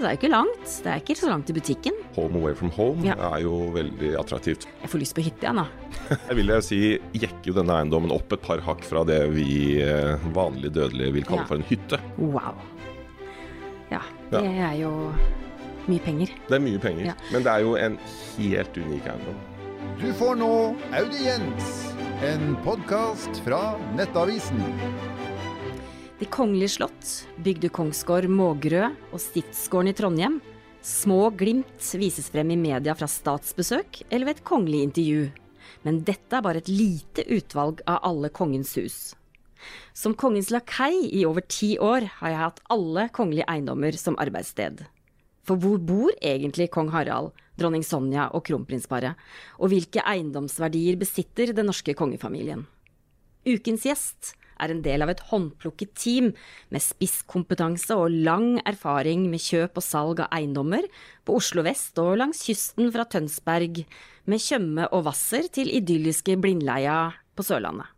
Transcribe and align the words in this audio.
det 0.00 0.08
er 0.08 0.14
jo 0.16 0.18
ikke 0.20 0.30
langt. 0.32 0.64
Det 0.84 0.90
er 0.92 1.00
ikke 1.02 1.16
så 1.20 1.28
langt 1.30 1.46
til 1.48 1.56
butikken. 1.58 1.92
Home 2.16 2.40
away 2.40 2.54
from 2.58 2.70
home 2.76 3.04
Ja. 3.06 3.14
er 3.30 3.42
jo 3.44 3.70
veldig 3.74 4.14
attraktivt. 4.20 4.66
Jeg 4.82 4.90
får 4.92 4.98
lyst 5.02 5.14
på 5.16 5.22
hytte, 5.24 5.46
jeg 5.46 5.54
da. 5.54 5.66
Jeg 6.28 6.36
vil 6.40 6.46
jeg 6.54 6.62
si 6.66 6.80
jekker 7.14 7.50
jo 7.52 7.56
denne 7.60 7.76
eiendommen 7.80 8.10
opp 8.14 8.32
et 8.32 8.42
par 8.42 8.60
hakk 8.66 8.82
fra 8.84 9.04
det 9.08 9.20
vi 9.34 9.80
eh, 9.82 10.16
vanlige 10.34 10.72
dødelige 10.78 11.12
vil 11.18 11.24
kalle 11.28 11.44
Ja. 11.44 11.46
for 11.50 11.60
en 11.60 11.66
hytte. 11.70 12.00
Wow. 12.18 12.54
Ja, 13.90 14.00
det 14.30 14.42
er 14.46 14.74
jo 14.78 14.90
mye 15.90 15.98
penger. 16.04 16.28
Det 16.48 16.54
er 16.58 16.62
mye 16.62 16.78
penger, 16.78 17.04
Ja. 17.10 17.14
men 17.32 17.42
det 17.42 17.50
er 17.52 17.60
jo 17.64 17.74
en 17.76 17.98
helt 18.36 18.76
unik 18.78 19.06
eiendom. 19.10 19.38
Du 20.00 20.12
får 20.16 20.36
nå 20.38 20.50
Audiens, 20.96 21.70
en 22.22 22.56
podkast 22.64 23.40
fra 23.44 23.76
Nettavisen. 23.96 24.60
Det 26.20 26.26
kongelige 26.28 26.74
slott, 26.74 27.10
bygde 27.40 27.70
kongsgård 27.72 28.26
Mågerø 28.28 28.90
og 29.08 29.20
stiftsgården 29.22 29.88
i 29.88 29.94
Trondheim. 29.96 30.34
Små 30.84 31.30
glimt 31.32 31.86
vises 31.96 32.26
frem 32.28 32.50
i 32.52 32.58
media 32.60 32.92
fra 32.92 33.06
statsbesøk 33.08 34.02
eller 34.10 34.28
ved 34.28 34.34
et 34.34 34.42
kongelig 34.44 34.82
intervju. 34.84 35.22
Men 35.88 36.02
dette 36.04 36.36
er 36.36 36.44
bare 36.44 36.60
et 36.60 36.68
lite 36.68 37.24
utvalg 37.24 37.80
av 37.88 38.02
alle 38.04 38.28
kongens 38.36 38.74
hus. 38.76 38.98
Som 39.96 40.12
kongens 40.12 40.50
lakei 40.52 41.06
i 41.08 41.22
over 41.24 41.46
ti 41.48 41.78
år 41.80 42.04
har 42.18 42.34
jeg 42.34 42.40
hatt 42.42 42.60
alle 42.76 43.06
kongelige 43.16 43.48
eiendommer 43.48 43.96
som 43.96 44.18
arbeidssted. 44.20 44.82
For 45.48 45.56
hvor 45.56 45.80
bor 45.80 46.12
egentlig 46.20 46.68
kong 46.74 46.92
Harald, 46.92 47.32
dronning 47.56 47.86
Sonja 47.86 48.28
og 48.36 48.44
kronprinsparet, 48.44 49.16
og 49.56 49.72
hvilke 49.72 50.04
eiendomsverdier 50.04 51.00
besitter 51.00 51.56
den 51.56 51.72
norske 51.72 51.96
kongefamilien? 51.96 52.66
Ukens 53.48 53.88
gjest 53.88 54.34
er 54.60 54.72
en 54.72 54.82
del 54.84 55.04
av 55.04 55.12
et 55.12 55.22
håndplukket 55.30 55.94
team 55.98 56.30
med 56.70 56.84
spisskompetanse 56.84 57.96
og 57.96 58.14
lang 58.26 58.60
erfaring 58.68 59.26
med 59.32 59.42
kjøp 59.42 59.80
og 59.80 59.86
salg 59.86 60.24
av 60.24 60.32
eiendommer 60.36 60.86
på 61.24 61.38
Oslo 61.40 61.64
vest 61.66 61.98
og 62.02 62.18
langs 62.20 62.44
kysten 62.46 62.92
fra 62.94 63.06
Tønsberg, 63.08 63.84
med 64.28 64.42
Tjøme 64.44 64.86
og 64.94 65.06
Hvasser 65.06 65.48
til 65.50 65.72
idylliske 65.74 66.36
Blindleia 66.38 67.08
på 67.34 67.46
Sørlandet. 67.46 67.88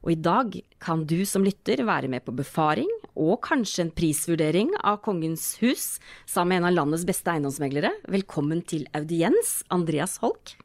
Og 0.00 0.14
i 0.14 0.20
dag 0.22 0.54
kan 0.80 1.02
du 1.04 1.18
som 1.28 1.44
lytter 1.44 1.82
være 1.84 2.08
med 2.08 2.24
på 2.24 2.32
befaring 2.32 2.88
og 3.20 3.42
kanskje 3.44 3.84
en 3.84 3.92
prisvurdering 3.92 4.72
av 4.80 5.02
Kongens 5.04 5.58
hus 5.60 5.98
sammen 6.24 6.54
med 6.54 6.62
en 6.62 6.70
av 6.70 6.76
landets 6.78 7.04
beste 7.08 7.34
eiendomsmeglere. 7.34 7.92
Velkommen 8.08 8.64
til 8.64 8.86
audiens, 8.96 9.58
Andreas 9.68 10.16
Holk. 10.24 10.56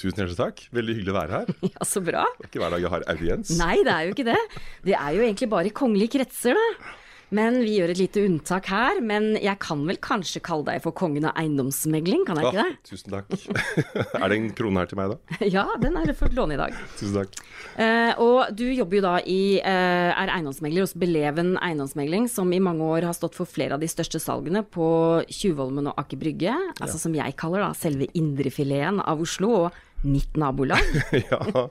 Tusen 0.00 0.22
hjertelig 0.22 0.38
takk. 0.38 0.62
Veldig 0.72 0.94
hyggelig 0.98 1.12
å 1.12 1.18
være 1.18 1.40
her. 1.42 1.52
Ja, 1.74 1.86
så 1.88 2.00
bra. 2.04 2.24
Det 2.38 2.46
er 2.46 2.50
ikke 2.50 2.62
hver 2.64 2.74
dag 2.76 2.84
jeg 2.86 2.92
har 2.94 3.04
audiens. 3.12 3.52
Nei, 3.60 3.76
det 3.84 3.92
er 3.92 4.08
jo 4.08 4.14
ikke 4.16 4.28
det. 4.30 4.40
Det 4.88 4.96
er 4.96 5.16
jo 5.18 5.24
egentlig 5.26 5.48
bare 5.52 5.68
i 5.68 5.74
kongelige 5.82 6.14
kretser, 6.16 6.56
da. 6.58 6.94
Men 7.32 7.58
vi 7.64 7.78
gjør 7.78 7.92
et 7.94 8.00
lite 8.00 8.24
unntak 8.28 8.68
her. 8.72 9.00
Men 9.04 9.32
jeg 9.40 9.56
kan 9.62 9.82
vel 9.88 9.98
kanskje 10.02 10.42
kalle 10.44 10.66
deg 10.68 10.82
for 10.84 10.94
kongen 10.96 11.26
av 11.28 11.36
eiendomsmegling, 11.40 12.26
kan 12.28 12.40
jeg 12.40 12.52
ikke 12.52 12.66
det? 12.66 12.78
tusen 12.88 13.14
takk. 13.14 13.32
er 14.20 14.26
det 14.32 14.38
en 14.38 14.50
krone 14.56 14.82
her 14.82 14.90
til 14.90 15.00
meg, 15.00 15.14
da? 15.14 15.38
Ja, 15.56 15.66
den 15.80 15.96
er 15.98 16.12
fått 16.16 16.36
låne 16.36 16.56
i 16.56 16.60
dag. 16.60 16.76
Tusen 16.98 17.16
takk. 17.22 17.40
Eh, 17.80 18.12
og 18.20 18.52
du 18.56 18.66
jobber 18.68 18.98
jo 18.98 19.04
da 19.04 19.14
i 19.24 19.42
eh, 19.58 20.10
er 20.12 20.34
eiendomsmegler 20.36 20.84
hos 20.84 20.96
Beleven 20.98 21.54
eiendomsmegling, 21.62 22.28
som 22.32 22.52
i 22.52 22.60
mange 22.62 22.84
år 22.84 23.08
har 23.08 23.16
stått 23.16 23.38
for 23.38 23.48
flere 23.48 23.78
av 23.78 23.82
de 23.82 23.90
største 23.90 24.20
salgene 24.22 24.64
på 24.64 24.86
Tjuvholmen 25.32 25.90
og 25.90 25.98
Aker 26.02 26.20
Brygge. 26.20 26.56
Altså 26.82 27.00
som 27.00 27.16
jeg 27.16 27.38
kaller 27.40 27.64
da 27.64 27.72
selve 27.76 28.10
indrefileten 28.18 29.00
av 29.00 29.22
Oslo 29.24 29.54
og 29.64 29.80
mitt 30.02 30.36
nabolag. 30.36 30.82
ja, 31.30 31.68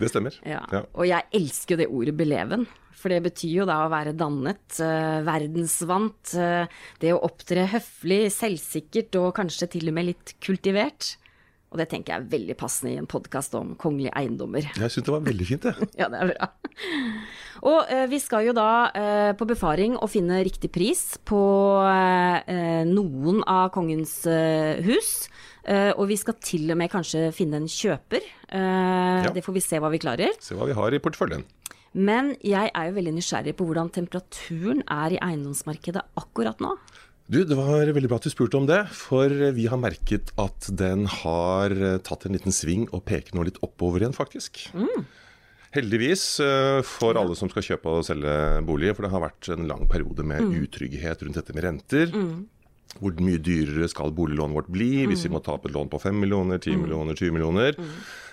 det 0.00 0.10
stemmer. 0.12 0.36
Ja. 0.46 0.62
Ja. 0.72 0.82
Og 0.94 1.06
jeg 1.08 1.28
elsker 1.36 1.76
jo 1.76 1.80
det 1.82 1.88
ordet 1.92 2.16
beleven. 2.18 2.66
For 2.96 3.12
det 3.12 3.20
betyr 3.26 3.60
jo 3.60 3.66
da 3.68 3.82
å 3.84 3.92
være 3.92 4.16
dannet, 4.16 4.78
eh, 4.80 5.20
verdensvant, 5.26 6.32
eh, 6.40 6.66
det 7.02 7.12
å 7.12 7.20
opptre 7.28 7.68
høflig, 7.68 8.32
selvsikkert 8.32 9.18
og 9.20 9.34
kanskje 9.36 9.68
til 9.76 9.90
og 9.92 9.94
med 9.98 10.08
litt 10.10 10.34
kultivert. 10.40 11.16
Og 11.74 11.80
det 11.80 11.88
tenker 11.90 12.14
jeg 12.14 12.22
er 12.22 12.30
veldig 12.30 12.56
passende 12.56 12.92
i 12.94 13.00
en 13.00 13.08
podkast 13.10 13.54
om 13.58 13.74
kongelige 13.76 14.14
eiendommer. 14.16 14.64
Jeg 14.78 14.92
syns 14.94 15.06
det 15.08 15.12
var 15.12 15.24
veldig 15.26 15.46
fint, 15.48 15.66
det. 15.66 15.88
Ja, 16.00 16.08
det 16.08 16.22
er 16.22 16.30
bra. 16.32 16.48
Og 17.66 17.90
eh, 17.92 18.06
vi 18.08 18.20
skal 18.22 18.46
jo 18.46 18.54
da 18.56 18.68
eh, 18.94 19.32
på 19.36 19.48
befaring 19.50 19.96
og 19.98 20.08
finne 20.12 20.40
riktig 20.46 20.70
pris 20.72 21.18
på 21.26 21.40
eh, 21.84 22.86
noen 22.88 23.42
av 23.44 23.72
kongens 23.74 24.22
eh, 24.30 24.80
hus. 24.86 25.26
Eh, 25.66 25.90
og 25.98 26.06
vi 26.08 26.16
skal 26.20 26.36
til 26.38 26.70
og 26.70 26.78
med 26.78 26.90
kanskje 26.92 27.28
finne 27.34 27.58
en 27.58 27.66
kjøper. 27.70 28.22
Eh, 28.48 29.24
Ja. 29.26 29.30
Det 29.34 29.42
får 29.42 29.54
vi 29.56 29.60
se 29.64 29.80
hva 29.82 29.90
vi 29.90 29.98
klarer. 29.98 30.30
Se 30.40 30.54
hva 30.54 30.66
vi 30.68 30.76
har 30.78 30.94
i 30.94 31.00
porteføljen. 31.02 31.42
Men 31.96 32.36
jeg 32.44 32.70
er 32.74 32.90
jo 32.90 32.94
veldig 32.98 33.14
nysgjerrig 33.16 33.54
på 33.56 33.64
hvordan 33.66 33.90
temperaturen 33.90 34.82
er 34.86 35.16
i 35.16 35.18
eiendomsmarkedet 35.24 36.02
akkurat 36.20 36.60
nå. 36.60 36.74
Du, 37.28 37.40
Det 37.42 37.56
var 37.56 37.86
veldig 37.90 38.06
bra 38.08 38.20
at 38.20 38.22
du 38.28 38.30
spurte 38.30 38.54
om 38.60 38.66
det, 38.68 38.86
for 38.94 39.26
vi 39.28 39.66
har 39.66 39.80
merket 39.80 40.30
at 40.38 40.68
den 40.70 41.06
har 41.10 41.70
eh, 41.74 41.98
tatt 41.98 42.26
en 42.28 42.36
liten 42.36 42.52
sving 42.54 42.86
og 42.92 43.02
peker 43.08 43.34
nå 43.34 43.42
litt 43.48 43.58
oppover 43.66 43.98
igjen, 44.04 44.14
faktisk. 44.14 44.68
Heldigvis 45.74 46.38
eh, 46.40 46.80
for 46.86 47.18
alle 47.18 47.34
som 47.36 47.50
skal 47.50 47.64
kjøpe 47.66 47.96
og 47.98 48.04
selge 48.06 48.36
bolig, 48.64 48.92
for 48.94 49.04
det 49.04 49.10
har 49.12 49.24
vært 49.26 49.48
en 49.56 49.66
lang 49.68 49.82
periode 49.90 50.22
med 50.24 50.46
utrygghet 50.62 51.24
rundt 51.26 51.40
dette 51.40 51.56
med 51.56 51.66
renter. 51.66 52.14
Hvor 52.96 53.12
mye 53.20 53.40
dyrere 53.42 53.88
skal 53.92 54.14
boliglånet 54.16 54.56
vårt 54.56 54.70
bli 54.72 55.04
hvis 55.10 55.26
vi 55.26 55.32
må 55.34 55.42
ta 55.44 55.56
opp 55.58 55.66
et 55.68 55.74
lån 55.74 55.90
på 55.92 56.00
5 56.00 56.16
millioner, 56.22 56.60
10 56.62 56.78
millioner, 56.80 57.18
20 57.18 57.34
millioner? 57.36 57.76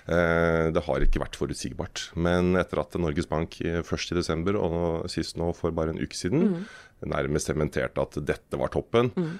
Eh, 0.08 0.72
Det 0.74 0.84
har 0.84 1.06
ikke 1.06 1.22
vært 1.22 1.38
forutsigbart. 1.40 2.10
Men 2.16 2.58
etter 2.60 2.82
at 2.84 2.96
Norges 3.00 3.30
Bank 3.30 3.60
eh, 3.62 3.82
først 3.86 4.12
i 4.12 4.20
desember 4.20 4.60
og 4.60 5.10
sist 5.12 5.38
nå 5.40 5.54
for 5.56 5.72
bare 5.72 5.94
en 5.94 6.02
uke 6.02 6.18
siden 6.18 6.66
nærmest 7.04 7.50
sementerte 7.50 8.00
at 8.00 8.16
dette 8.24 8.56
var 8.56 8.72
toppen, 8.72 9.10
mm. 9.12 9.32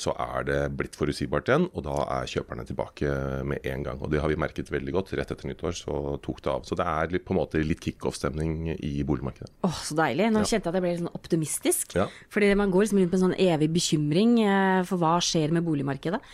så 0.00 0.14
er 0.16 0.46
det 0.48 0.58
blitt 0.78 0.96
forutsigbart 0.96 1.50
igjen. 1.50 1.66
Og 1.76 1.84
da 1.84 1.98
er 2.16 2.30
kjøperne 2.30 2.64
tilbake 2.64 3.10
med 3.44 3.66
en 3.68 3.84
gang. 3.84 4.00
Og 4.00 4.08
det 4.08 4.22
har 4.22 4.32
vi 4.32 4.38
merket 4.40 4.72
veldig 4.72 4.94
godt. 4.96 5.12
Rett 5.18 5.34
etter 5.34 5.50
nyttår 5.50 5.76
så 5.76 6.16
tok 6.24 6.40
det 6.40 6.52
av. 6.54 6.64
Så 6.64 6.78
det 6.80 6.88
er 6.88 7.12
litt, 7.12 7.26
på 7.28 7.36
en 7.36 7.40
måte 7.42 7.60
litt 7.60 7.84
kickoff-stemning 7.84 8.74
i 8.78 8.94
boligmarkedet. 9.04 9.52
Åh, 9.68 9.84
så 9.90 9.98
deilig. 10.00 10.30
Nå 10.32 10.40
kjente 10.44 10.62
jeg 10.62 10.72
at 10.72 10.80
jeg 10.80 10.86
ble 10.86 10.94
litt 10.94 11.04
sånn 11.04 11.20
optimistisk. 11.20 11.96
Ja. 12.00 12.08
Fordi 12.32 12.52
man 12.56 12.72
går 12.72 12.86
liksom 12.86 13.02
rundt 13.02 13.12
med 13.12 13.20
en 13.20 13.26
sånn 13.28 13.40
evig 13.52 13.70
bekymring 13.76 14.36
eh, 14.46 14.82
for 14.88 15.04
hva 15.04 15.18
skjer 15.24 15.52
med 15.52 15.68
boligmarkedet. 15.68 16.24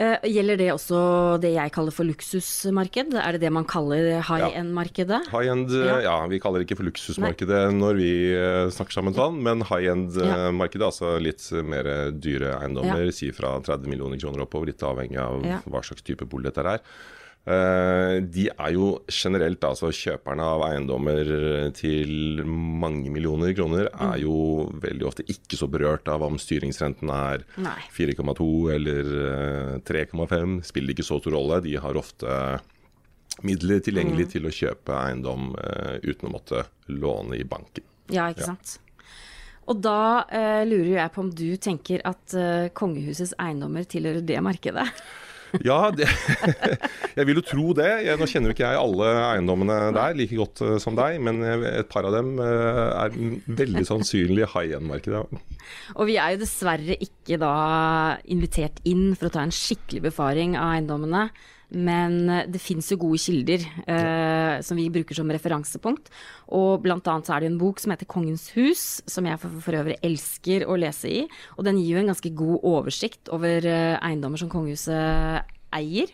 Eh, 0.00 0.16
Gjelder 0.32 0.56
det 0.56 0.68
også 0.72 0.98
det 1.42 1.50
jeg 1.52 1.72
kaller 1.74 1.92
for 1.92 2.08
luksusmarked? 2.08 3.12
Er 3.20 3.36
det 3.36 3.42
det 3.42 3.50
man 3.52 3.66
kaller 3.68 4.22
high 4.24 4.46
end-markedet? 4.56 5.26
High-end, 5.28 5.68
Ja. 5.76 5.98
ja. 6.06 6.14
Vi 6.30 6.38
kaller 6.40 6.62
det 6.62 6.68
ikke 6.70 6.78
for 6.80 6.88
luksusmarkedet 6.88 7.60
når 7.76 7.98
vi 8.00 8.12
eh, 8.32 8.70
snakker 8.72 8.96
sammen 8.96 9.12
sånn, 9.16 9.36
men 9.44 9.60
high-end-markedet, 9.68 10.86
altså 10.88 11.18
litt 11.20 11.44
mer 11.68 12.10
dyre 12.16 12.56
eiendommer, 12.62 13.04
Ja. 13.04 13.12
si 13.12 13.30
fra 13.30 13.58
30 13.60 13.88
millioner 13.92 14.16
kroner 14.16 14.46
oppover, 14.46 14.66
litt 14.72 14.80
avhengig 14.80 15.18
av 15.20 15.44
Ja. 15.44 15.60
hva 15.68 15.84
slags 15.84 16.02
type 16.02 16.24
bolig 16.24 16.48
dette 16.48 16.64
er. 16.64 16.80
Eh, 17.46 18.20
De 18.20 18.48
er 18.52 18.72
jo 18.74 19.00
generelt, 19.08 19.60
altså 19.64 19.88
kjøperne 19.90 20.44
av 20.44 20.60
eiendommer 20.68 21.72
til 21.74 22.42
mange 22.44 23.10
millioner 23.10 23.54
kroner, 23.56 23.88
Mm. 23.90 24.12
er 24.12 24.18
jo 24.20 24.70
veldig 24.78 25.06
ofte 25.08 25.24
ikke 25.26 25.56
så 25.56 25.66
berørt 25.68 26.06
av 26.08 26.22
om 26.22 26.36
styringsrenten 26.36 27.08
er 27.10 27.44
4,2 27.90 28.70
eller 28.74 29.00
eh, 29.74 29.78
3,5. 29.80 30.62
Spiller 30.64 30.92
ikke 30.94 31.06
så 31.08 31.18
stor 31.20 31.32
rolle. 31.32 31.62
De 31.62 31.74
har 31.76 31.94
ofte 31.96 32.60
midler 33.42 33.80
tilgjengelig 33.80 34.26
Mm. 34.26 34.30
til 34.30 34.42
å 34.42 34.52
kjøpe 34.52 34.92
eiendom 35.08 35.54
eh, 35.58 35.98
uten 36.04 36.28
å 36.28 36.32
måtte 36.36 36.66
låne 36.88 37.38
i 37.40 37.44
banken. 37.44 37.82
Ja, 38.10 38.28
ikke 38.30 38.40
Ja. 38.40 38.46
sant. 38.54 38.78
Og 39.66 39.80
da 39.80 40.24
eh, 40.28 40.64
lurer 40.66 40.96
jeg 40.98 41.12
på 41.12 41.20
om 41.20 41.30
du 41.30 41.56
tenker 41.56 42.00
at 42.04 42.34
eh, 42.34 42.68
kongehusets 42.74 43.32
eiendommer 43.38 43.84
tilhører 43.86 44.24
det 44.26 44.40
markedet? 44.42 44.88
Ja, 45.66 45.90
det, 45.94 46.06
jeg 47.18 47.28
vil 47.28 47.40
jo 47.40 47.44
tro 47.46 47.74
det. 47.76 47.88
Jeg, 48.06 48.18
nå 48.20 48.28
kjenner 48.30 48.52
jo 48.52 48.56
ikke 48.56 48.68
jeg 48.68 48.80
alle 48.80 49.10
eiendommene 49.26 49.78
der 49.96 50.16
like 50.18 50.38
godt 50.38 50.62
uh, 50.64 50.74
som 50.82 50.98
deg, 50.98 51.18
men 51.26 51.42
et 51.44 51.90
par 51.90 52.06
av 52.08 52.16
dem 52.16 52.36
uh, 52.38 53.04
er 53.04 53.16
veldig 53.60 53.86
sannsynlig 53.88 54.48
high 54.54 54.76
end-markedet. 54.78 55.24
Og 55.96 56.10
vi 56.10 56.18
er 56.20 56.34
jo 56.34 56.42
dessverre 56.44 56.98
ikke 57.02 57.40
da 57.42 57.54
invitert 58.30 58.82
inn 58.88 59.10
for 59.16 59.28
å 59.28 59.34
ta 59.34 59.46
en 59.46 59.54
skikkelig 59.54 60.06
befaring 60.10 60.56
av 60.58 60.76
eiendommene. 60.76 61.28
Men 61.70 62.24
eh, 62.28 62.48
det 62.50 62.62
fins 62.62 62.90
jo 62.90 62.98
gode 63.04 63.20
kilder 63.22 63.64
eh, 63.86 64.56
som 64.66 64.78
vi 64.80 64.88
bruker 64.92 65.16
som 65.16 65.30
referansepunkt. 65.30 66.10
Og 66.56 66.82
blant 66.84 67.06
annet 67.10 67.28
så 67.28 67.36
er 67.36 67.44
det 67.44 67.52
en 67.52 67.60
bok 67.60 67.80
som 67.80 67.94
heter 67.94 68.08
'Kongens 68.10 68.50
hus', 68.56 69.00
som 69.06 69.26
jeg 69.26 69.38
for, 69.38 69.62
for 69.62 69.78
øvrig 69.78 70.00
elsker 70.02 70.66
å 70.66 70.78
lese 70.80 71.08
i. 71.08 71.22
Og 71.58 71.64
den 71.64 71.78
gir 71.78 71.96
jo 71.96 72.02
en 72.02 72.12
ganske 72.12 72.34
god 72.34 72.58
oversikt 72.62 73.30
over 73.30 73.64
eh, 73.64 73.96
eiendommer 74.02 74.38
som 74.40 74.50
kongehuset 74.50 75.46
eier. 75.74 76.10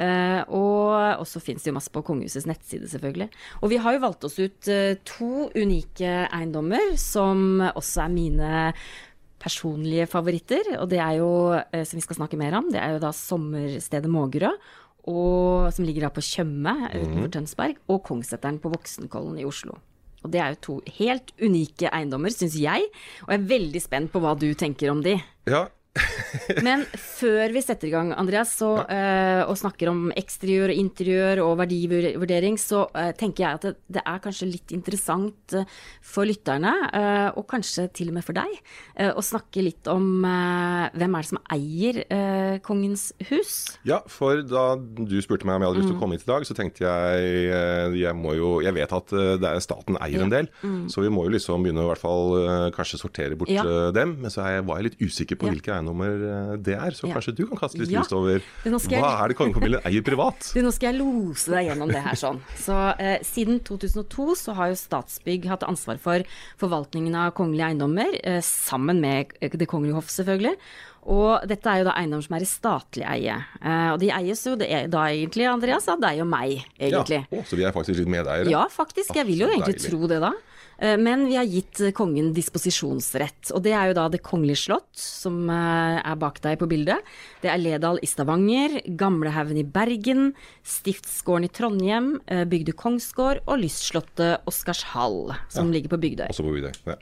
Uh, 0.00 0.40
og 0.54 1.26
så 1.28 1.42
fins 1.42 1.64
det 1.64 1.68
jo 1.72 1.76
masse 1.76 1.90
på 1.92 2.02
kongehusets 2.06 2.46
nettside, 2.48 2.88
selvfølgelig. 2.88 3.26
Og 3.60 3.72
vi 3.72 3.80
har 3.82 3.96
jo 3.96 4.02
valgt 4.04 4.24
oss 4.24 4.38
ut 4.38 4.70
uh, 4.70 4.94
to 5.04 5.50
unike 5.58 6.12
eiendommer 6.30 6.94
som 7.00 7.60
også 7.60 8.06
er 8.06 8.14
mine 8.14 8.52
personlige 9.42 10.06
favoritter. 10.08 10.76
Og 10.78 10.88
det 10.92 11.02
er 11.02 11.18
jo, 11.18 11.30
uh, 11.52 11.82
som 11.84 11.98
vi 11.98 12.06
skal 12.06 12.20
snakke 12.20 12.38
mer 12.40 12.56
om, 12.60 12.70
det 12.72 12.80
er 12.80 12.94
jo 12.96 13.02
da 13.02 13.12
sommerstedet 13.16 14.12
Mågerø. 14.12 14.54
Og, 15.08 15.70
som 15.72 15.86
ligger 15.86 16.06
da 16.06 16.12
på 16.12 16.24
Tjøme 16.24 16.74
utenfor 16.92 17.30
Tønsberg, 17.36 17.78
og 17.88 18.02
Kongsseteren 18.08 18.60
på 18.60 18.72
Voksenkollen 18.74 19.38
i 19.40 19.46
Oslo. 19.48 19.78
Og 20.20 20.32
det 20.34 20.40
er 20.42 20.52
jo 20.52 20.60
to 20.66 20.76
helt 20.98 21.32
unike 21.40 21.88
eiendommer, 21.88 22.32
syns 22.34 22.58
jeg. 22.60 22.88
Og 23.24 23.32
jeg 23.32 23.40
er 23.40 23.50
veldig 23.54 23.80
spent 23.80 24.12
på 24.12 24.20
hva 24.20 24.34
du 24.36 24.50
tenker 24.58 24.92
om 24.92 25.00
de. 25.04 25.16
Ja, 25.48 25.64
Men 26.66 26.84
før 26.94 27.50
vi 27.54 27.62
setter 27.64 27.88
i 27.88 27.92
gang, 27.92 28.12
Andreas, 28.14 28.52
så, 28.60 28.70
eh, 28.86 29.42
og 29.42 29.56
snakker 29.58 29.90
om 29.90 30.10
eksteriør 30.14 30.70
og 30.70 30.80
interiør 30.82 31.42
og 31.42 31.56
verdivurdering, 31.58 32.58
så 32.60 32.84
uh, 32.94 33.10
tenker 33.18 33.44
jeg 33.44 33.58
at 33.58 33.66
det, 33.66 33.72
det 33.98 34.04
er 34.06 34.20
kanskje 34.22 34.48
litt 34.52 34.74
interessant 34.76 35.56
uh, 35.58 35.64
for 36.06 36.28
lytterne, 36.28 36.72
og 37.34 37.44
kanskje 37.50 37.88
til 37.94 38.10
og 38.10 38.16
med 38.16 38.24
for 38.24 38.36
deg, 38.36 38.52
å 39.16 39.22
snakke 39.24 39.62
litt 39.62 39.88
om 39.90 40.22
hvem 40.22 41.14
er 41.16 41.24
det 41.24 41.28
som 41.28 41.38
eier 41.54 41.98
Kongens 42.64 43.04
hus? 43.30 43.52
Ja, 43.86 44.00
for 44.10 44.42
da 44.46 44.74
du 44.78 45.14
spurte 45.22 45.46
meg 45.48 45.58
om 45.58 45.64
jeg 45.64 45.70
hadde 45.70 45.80
lyst 45.80 45.90
til 45.90 45.96
å 45.96 46.00
komme 46.00 46.18
hit 46.18 46.26
i 46.26 46.30
dag, 46.30 46.46
så 46.48 46.56
tenkte 46.56 46.84
jeg 46.84 48.00
jeg 48.00 48.16
må 48.18 48.34
jo 48.36 48.50
Jeg 48.64 48.74
vet 48.76 48.92
at 48.96 49.14
det 49.42 49.52
staten 49.64 49.98
eier 50.02 50.24
en 50.24 50.32
del, 50.32 50.50
så 50.92 51.04
vi 51.04 51.12
må 51.12 51.26
jo 51.26 51.34
liksom 51.36 51.64
begynne 51.64 51.84
å 51.84 51.88
i 51.88 51.92
hvert 51.92 52.02
fall 52.02 52.36
kanskje 52.76 53.00
sortere 53.00 53.38
bort 53.38 53.52
Ja. 53.52 53.64
dem. 53.94 54.16
Men 54.20 54.34
så 54.34 54.44
er 54.44 54.58
jeg, 54.58 54.66
var 54.70 54.80
jeg 54.80 54.90
litt 54.90 55.00
usikker 55.06 55.40
på 55.40 55.48
Ja. 55.48 55.54
hvilke 55.54 55.79
eiendommer 55.80 56.24
eh, 56.30 56.52
det 56.60 56.76
er, 56.76 56.96
så 56.96 57.10
kanskje 57.10 57.34
du 57.40 57.44
kan 57.50 57.60
kaste 57.64 57.80
litt 57.80 57.92
lys 57.92 58.12
over 58.16 58.44
hva 58.64 59.12
er 59.24 59.32
det 59.32 59.38
kongefamilien 59.38 59.88
eier 59.88 60.04
privat? 60.06 60.50
Du, 60.54 60.60
nå 60.64 60.72
skal 60.74 60.92
jeg 60.92 61.00
lose 61.00 61.52
deg 61.52 61.70
gjennom 61.70 61.90
det 61.90 62.02
her 62.04 62.18
sånn. 62.18 62.40
Så 62.60 62.76
eh, 63.00 63.18
Siden 63.26 63.60
2002 63.66 64.26
så 64.38 64.54
har 64.58 64.70
jo 64.72 64.78
Statsbygg 64.78 65.48
hatt 65.50 65.64
ansvar 65.66 66.00
for 66.02 66.26
forvaltningen 66.60 67.16
av 67.16 67.34
kongelige 67.38 67.70
eiendommer, 67.70 68.14
eh, 68.22 68.40
sammen 68.44 69.00
med 69.02 69.34
Det 69.40 69.68
kongelige 69.70 69.98
hoff, 69.98 70.10
selvfølgelig. 70.12 70.56
Og 71.08 71.46
dette 71.48 71.70
er 71.70 71.80
jo 71.80 71.88
da 71.88 71.94
eiendommer 71.96 72.26
som 72.26 72.36
er 72.36 72.44
i 72.44 72.48
statlig 72.48 73.06
eie. 73.08 73.38
Eh, 73.62 73.88
og 73.94 73.98
de 74.02 74.10
eies 74.12 74.42
jo 74.44 74.52
det 74.60 74.68
da 74.92 75.06
egentlig, 75.08 75.48
Andreas, 75.48 75.88
av 75.88 76.02
deg 76.02 76.20
og 76.20 76.28
meg, 76.28 76.60
egentlig. 76.76 77.22
Ja. 77.24 77.40
Å, 77.40 77.46
så 77.48 77.56
vi 77.56 77.64
er 77.64 77.74
faktisk 77.76 78.02
litt 78.02 78.12
medeiere? 78.12 78.52
Ja, 78.52 78.66
faktisk. 78.72 79.14
Jeg 79.16 79.28
vil 79.30 79.46
jo 79.46 79.48
egentlig 79.48 79.78
deilig. 79.78 79.88
tro 79.88 80.10
det, 80.10 80.20
da. 80.22 80.34
Eh, 80.80 80.96
Men 80.96 81.26
vi 81.28 81.36
har 81.36 81.44
gitt 81.44 81.80
eh, 81.80 81.92
kongen 81.96 82.32
disposisjonsrett, 82.36 83.52
og 83.54 83.62
det 83.66 83.74
er 83.76 83.90
jo 83.90 83.98
da 83.98 84.08
Det 84.08 84.22
kongelige 84.24 84.64
slott, 84.64 84.88
som 84.96 85.44
eh, 85.52 86.00
er 86.00 86.16
bak 86.20 86.40
deg 86.44 86.58
på 86.60 86.68
bildet. 86.70 87.04
Det 87.44 87.52
er 87.52 87.60
Ledal 87.60 88.00
i 88.02 88.08
Stavanger, 88.08 88.80
Gamlehaugen 88.96 89.60
i 89.60 89.66
Bergen, 89.66 90.32
Stiftsgården 90.64 91.48
i 91.48 91.52
Trondheim, 91.52 92.10
Bygde 92.50 92.72
kongsgård 92.76 93.42
og 93.46 93.60
Lystslottet 93.60 94.46
Oscarshall, 94.48 95.34
som 95.52 95.72
ligger 95.72 95.92
på 95.92 96.00
Bygdøy. 96.00 96.28
Også 96.30 96.46
på 96.46 96.54
Bygdøy. 96.56 96.72
Ja. 96.88 96.96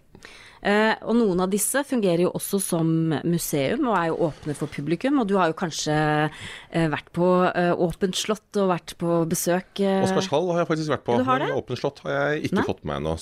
Eh, 0.63 0.95
og 1.07 1.15
noen 1.19 1.41
av 1.45 1.51
disse 1.53 1.83
fungerer 1.87 2.25
jo 2.27 2.33
også 2.35 2.59
som 2.63 2.89
museum 3.25 3.87
og 3.89 3.95
er 3.99 4.09
jo 4.11 4.17
åpne 4.29 4.57
for 4.59 4.71
publikum. 4.73 5.21
Og 5.23 5.29
du 5.31 5.37
har 5.39 5.51
jo 5.53 5.57
kanskje 5.59 5.95
eh, 6.29 6.89
vært 6.91 7.13
på 7.15 7.29
eh, 7.53 7.73
Åpent 7.79 8.17
slott 8.19 8.59
og 8.59 8.71
vært 8.73 8.97
på 8.99 9.21
besøk 9.31 9.79
Oscarshall 10.03 10.49
har 10.53 10.63
jeg 10.65 10.69
faktisk 10.73 10.93
vært 10.93 11.05
på, 11.07 11.19
men? 11.23 11.53
Åpent 11.55 11.79
slott 11.81 12.03
har 12.05 12.15
jeg 12.35 12.49
ikke 12.49 12.59
Nei. 12.59 12.65
fått 12.67 12.83
med 12.89 13.01
ennå. 13.01 13.15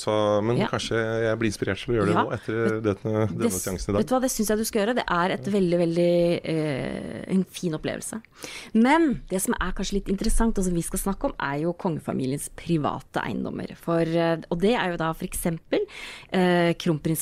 Men 0.46 0.56
Ja. 0.62 0.68
kanskje 0.70 0.96
jeg 1.26 1.38
blir 1.40 1.50
inspirert 1.50 1.82
til 1.82 1.92
å 1.92 1.96
gjøre 1.98 2.06
det 2.06 2.14
Ja. 2.16 2.22
nå, 2.24 2.32
etter 2.36 2.80
denne, 2.86 3.26
denne 3.32 3.50
seansen 3.52 3.92
i 3.94 3.98
Vet 3.98 4.08
du 4.08 4.14
hva, 4.16 4.20
det 4.24 4.30
syns 4.32 4.48
jeg 4.52 4.58
du 4.58 4.64
skal 4.64 4.82
gjøre. 4.82 4.94
Det 4.96 5.06
er 5.08 5.34
et 5.36 5.50
veldig, 5.52 5.78
veldig 5.84 6.14
eh, 6.44 7.24
en 7.36 7.44
fin 7.44 7.76
opplevelse. 7.76 8.20
Men 8.74 9.20
det 9.30 9.42
som 9.42 9.54
er 9.60 9.72
kanskje 9.76 9.98
litt 10.00 10.08
interessant, 10.12 10.56
og 10.58 10.64
som 10.64 10.74
vi 10.76 10.82
skal 10.86 11.02
snakke 11.02 11.30
om, 11.30 11.34
er 11.40 11.62
jo 11.66 11.74
kongefamiliens 11.76 12.48
private 12.56 13.20
eiendommer. 13.26 13.74
For, 13.76 14.02
og 14.50 14.60
det 14.62 14.74
er 14.74 14.92
jo 14.94 15.00
da 15.00 15.10
f.eks. 15.12 15.46
Eh, 16.32 16.72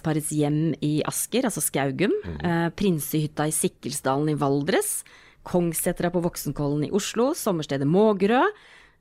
kronprinsparets 0.04 0.32
hjem 0.32 0.74
i 0.84 1.02
Asker, 1.06 1.44
altså 1.48 1.62
Skaugum. 1.62 2.12
Eh, 2.42 2.68
Prinsehytta 2.76 3.46
i 3.48 3.52
Sikkelsdalen 3.52 4.28
i 4.30 4.36
Valdres. 4.36 5.02
Kongssetra 5.44 6.10
på 6.12 6.22
Voksenkollen 6.24 6.86
i 6.86 6.90
Oslo. 6.92 7.32
Sommerstedet 7.34 7.86
Mågerø. 7.86 8.42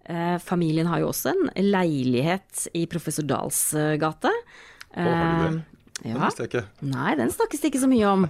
Eh, 0.05 0.37
familien 0.39 0.87
har 0.87 0.99
jo 1.01 1.09
også 1.11 1.31
en 1.33 1.51
leilighet 1.71 2.67
i 2.73 2.85
Professor 2.87 3.23
Dahls 3.23 3.73
eh, 3.73 3.97
gate. 3.97 4.31
Å, 4.95 5.01
har 5.01 5.51
de 5.51 5.57
det? 5.57 5.63
Eh, 6.03 6.13
Det 6.13 6.19
visste 6.19 6.43
jeg 6.43 6.51
ikke. 6.51 6.65
Nei, 6.91 7.15
den 7.19 7.31
snakkes 7.31 7.61
det 7.61 7.71
ikke 7.71 7.83
så 7.83 7.91
mye 7.91 8.07
om. 8.09 8.25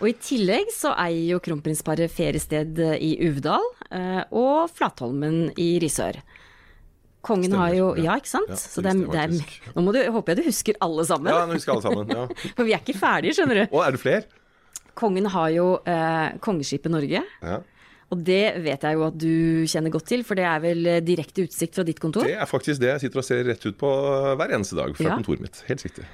Og 0.00 0.08
i 0.10 0.14
tillegg 0.18 0.70
så 0.74 0.94
eier 0.98 1.34
jo 1.34 1.42
kronprinsparet 1.42 2.10
feriested 2.10 2.78
i 2.98 3.12
Uvdal 3.26 3.62
eh, 3.90 4.22
og 4.34 4.70
Flatholmen 4.74 5.52
i 5.58 5.76
Risør. 5.82 6.18
Kongen 7.24 7.48
Stemmer, 7.48 7.64
har 7.70 7.74
jo 7.78 7.86
ja. 8.04 8.14
Ikke 8.20 8.28
sant? 8.30 8.50
Ja, 8.52 8.56
det 8.58 8.62
så 8.62 8.82
det 8.84 8.90
er, 8.92 9.02
det 9.08 9.20
er, 9.24 9.80
nå 9.80 9.92
du, 9.96 10.00
håper 10.12 10.34
jeg 10.34 10.42
du 10.42 10.48
husker 10.50 10.76
alle 10.84 11.04
sammen. 11.08 11.32
Ja, 11.32 11.44
nå 11.48 11.56
husker 11.56 11.72
alle 11.74 11.86
sammen. 11.86 12.10
Ja. 12.12 12.24
For 12.58 12.64
vi 12.68 12.74
er 12.76 12.82
ikke 12.84 12.98
ferdige, 13.00 13.36
skjønner 13.38 13.62
du. 13.62 13.64
Å, 13.72 13.84
er 13.86 13.96
det 13.96 14.02
flere? 14.02 14.26
Kongen 14.94 15.26
har 15.32 15.48
jo 15.54 15.68
eh, 15.90 16.34
Kongeskipet 16.44 16.92
Norge. 16.92 17.22
Ja. 17.42 17.56
Og 18.12 18.20
det 18.22 18.42
vet 18.62 18.84
jeg 18.86 18.94
jo 18.98 19.06
at 19.08 19.16
du 19.18 19.64
kjenner 19.66 19.90
godt 19.90 20.04
til, 20.12 20.20
for 20.28 20.38
det 20.38 20.44
er 20.46 20.60
vel 20.62 20.84
eh, 20.86 21.00
direkte 21.02 21.46
utsikt 21.48 21.80
fra 21.80 21.86
ditt 21.88 21.98
kontor? 22.02 22.28
Det 22.28 22.36
er 22.36 22.46
faktisk 22.46 22.82
det 22.84 22.92
jeg 22.92 23.06
sitter 23.06 23.22
og 23.22 23.26
ser 23.26 23.40
rett 23.48 23.64
ut 23.66 23.78
på 23.80 23.90
hver 24.38 24.52
eneste 24.54 24.76
dag 24.78 24.92
fra 24.94 25.08
Ja. 25.08 25.16
kontoret 25.18 25.42
mitt. 25.42 25.62
Helt 25.66 25.82
riktig. 25.88 26.04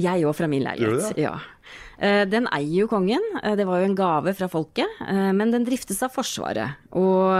Jeg 0.00 0.24
òg, 0.24 0.32
fra 0.38 0.46
min 0.48 0.62
leilighet. 0.64 1.10
det? 1.12 1.26
Ja. 1.26 1.34
Eh, 1.98 2.22
Den 2.30 2.46
eier 2.54 2.86
jo 2.86 2.88
kongen, 2.88 3.20
Eh, 3.42 3.56
det 3.58 3.66
var 3.68 3.82
jo 3.82 3.90
en 3.90 3.98
gave 3.98 4.32
fra 4.38 4.48
folket, 4.48 4.88
eh, 5.04 5.32
men 5.36 5.50
den 5.52 5.66
driftes 5.66 6.00
av 6.06 6.14
Forsvaret. 6.14 6.78
Og 6.96 7.34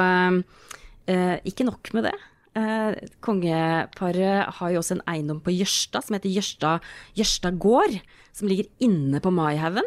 eh, 1.09 1.39
ikke 1.49 1.65
nok 1.71 1.95
med 1.97 2.11
det. 2.11 2.15
Eh, 2.55 2.95
Kongeparet 3.25 4.51
har 4.59 4.73
jo 4.75 4.81
også 4.83 4.99
en 4.99 5.05
eiendom 5.09 5.41
på 5.45 5.55
Jørstad 5.55 6.05
som 6.05 6.17
heter 6.19 6.33
Jørstad, 6.35 6.83
Jørstad 7.17 7.59
gård, 7.63 7.95
som 8.37 8.49
ligger 8.51 8.69
inne 8.85 9.21
på 9.25 9.33
Maihaugen. 9.33 9.87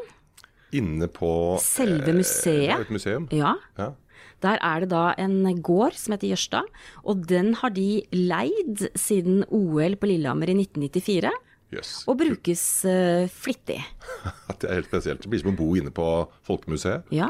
Inne 0.76 1.08
på 1.14 1.30
Selve 1.62 2.10
eh, 2.10 2.18
museet. 2.18 2.72
er 2.74 2.82
Et 2.82 2.90
museum. 2.92 3.28
Ja, 3.32 3.54
Ja. 3.78 3.92
der 4.42 4.58
er 4.62 4.80
det 4.82 4.90
da 4.90 5.14
en 5.18 5.62
gård 5.62 5.94
som 5.94 6.14
heter 6.14 6.28
Jørstad, 6.34 6.66
og 7.06 7.26
den 7.28 7.54
har 7.56 7.70
de 7.70 8.02
leid 8.12 8.88
siden 8.98 9.44
OL 9.50 9.96
på 9.96 10.08
Lillehammer 10.10 10.50
i 10.50 10.58
1994, 10.66 11.32
Yes. 11.74 12.04
og 12.08 12.18
brukes 12.20 12.86
uh, 12.86 13.26
flittig. 13.28 13.80
Det 14.62 14.70
er 14.70 14.76
helt 14.76 14.88
spesielt. 14.88 15.22
Det 15.22 15.30
blir 15.30 15.42
som 15.42 15.52
å 15.54 15.58
bo 15.58 15.72
inne 15.76 15.92
på 15.92 16.06
Folkemuseet. 16.46 17.04
Ja, 17.12 17.30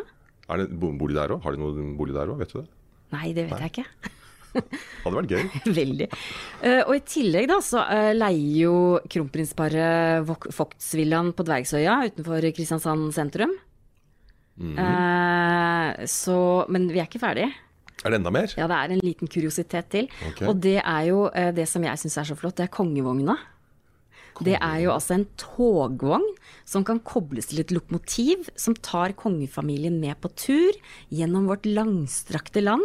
Er 0.49 0.57
det 0.57 0.67
bo- 0.79 0.91
bolig 0.93 1.15
der 1.15 1.31
òg? 1.33 1.41
Har 1.43 1.51
de 1.55 1.57
noen 1.57 1.95
bolig 1.97 2.13
der 2.13 2.27
òg? 2.29 2.37
Vet 2.43 2.51
du 2.53 2.61
det? 2.61 2.67
nei, 3.15 3.31
det 3.33 3.45
vet 3.49 3.59
jeg 3.63 3.71
ikke. 3.71 4.11
Hadde 4.55 5.15
vært 5.15 5.33
gøy. 5.33 5.43
Veldig. 5.79 6.07
Eh, 6.61 6.81
og 6.83 6.93
i 6.95 7.03
tillegg 7.07 7.49
da, 7.51 7.59
så 7.63 7.83
eh, 7.91 8.11
leier 8.15 8.57
jo 8.65 8.75
kronprinsparet 9.11 10.25
Vogtsvillaen 10.27 11.33
på 11.35 11.45
Dvergsøya 11.47 11.99
utenfor 12.09 12.49
Kristiansand 12.55 13.09
sentrum. 13.15 13.55
Mm. 14.55 14.75
Eh, 14.79 16.05
så, 16.11 16.39
men 16.71 16.89
vi 16.91 17.01
er 17.01 17.09
ikke 17.09 17.23
ferdig. 17.23 17.49
Er 18.05 18.13
det 18.13 18.19
enda 18.19 18.31
mer? 18.33 18.51
Ja, 18.59 18.69
det 18.69 18.77
er 18.77 18.93
en 18.93 19.03
liten 19.03 19.31
kuriositet 19.31 19.89
til. 19.93 20.07
Okay. 20.31 20.47
Og 20.49 20.61
det 20.61 20.77
er 20.81 21.03
jo 21.09 21.25
det 21.57 21.65
som 21.69 21.83
jeg 21.85 22.01
syns 22.01 22.19
er 22.21 22.27
så 22.29 22.37
flott, 22.37 22.57
det 22.59 22.67
er 22.67 22.73
kongevogna. 22.75 23.37
Det 24.43 24.55
er 24.57 24.79
jo 24.83 24.91
altså 24.91 25.15
en 25.15 25.27
togvogn 25.39 26.25
som 26.67 26.83
kan 26.87 26.99
kobles 27.05 27.51
til 27.51 27.61
et 27.61 27.71
lokomotiv 27.71 28.49
som 28.59 28.75
tar 28.75 29.15
kongefamilien 29.19 29.95
med 30.01 30.19
på 30.23 30.31
tur 30.35 30.75
gjennom 31.13 31.47
vårt 31.47 31.67
langstrakte 31.69 32.63
land. 32.65 32.83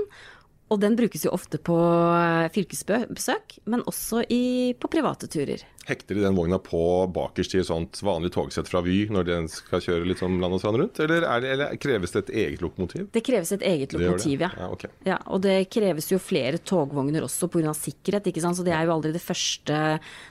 Og 0.71 0.79
den 0.79 0.95
brukes 0.99 1.25
jo 1.27 1.33
ofte 1.35 1.59
på 1.59 1.77
eh, 2.15 2.47
fylkesbesøk, 2.55 3.57
men 3.71 3.83
også 3.91 4.23
i, 4.31 4.43
på 4.79 4.91
private 4.93 5.27
turer. 5.31 5.65
Hekter 5.91 6.17
de 6.17 6.23
den 6.23 6.37
vogna 6.39 6.61
på 6.63 6.81
bakerst 7.15 7.57
i 7.57 7.61
et 7.61 7.69
sånt 7.69 7.99
vanlig 8.07 8.31
togsett 8.37 8.69
fra 8.71 8.83
Vy 8.85 9.09
når 9.11 9.27
den 9.27 9.49
skal 9.51 9.83
kjøre 9.83 10.07
litt 10.07 10.21
sånn 10.23 10.39
land 10.43 10.57
og 10.57 10.63
strand 10.63 10.81
rundt? 10.81 11.01
Eller, 11.03 11.27
er 11.27 11.43
det, 11.43 11.51
eller 11.57 11.79
kreves 11.83 12.15
det 12.15 12.23
et 12.25 12.33
eget 12.45 12.63
lokomotiv? 12.65 13.09
Det 13.15 13.23
kreves 13.27 13.51
et 13.57 13.65
eget 13.67 13.95
lokomotiv, 13.97 14.45
ja. 14.47 14.51
Ja, 14.57 14.69
okay. 14.71 14.93
ja. 15.09 15.19
Og 15.35 15.43
det 15.45 15.57
kreves 15.73 16.11
jo 16.13 16.21
flere 16.23 16.61
togvogner 16.63 17.27
også 17.27 17.51
pga. 17.51 17.75
sikkerhet, 17.77 18.31
ikke 18.31 18.45
sant. 18.45 18.59
Så 18.61 18.67
det 18.67 18.75
er 18.77 18.87
jo 18.87 18.95
aldri 18.95 19.13
det 19.15 19.23
første 19.25 19.81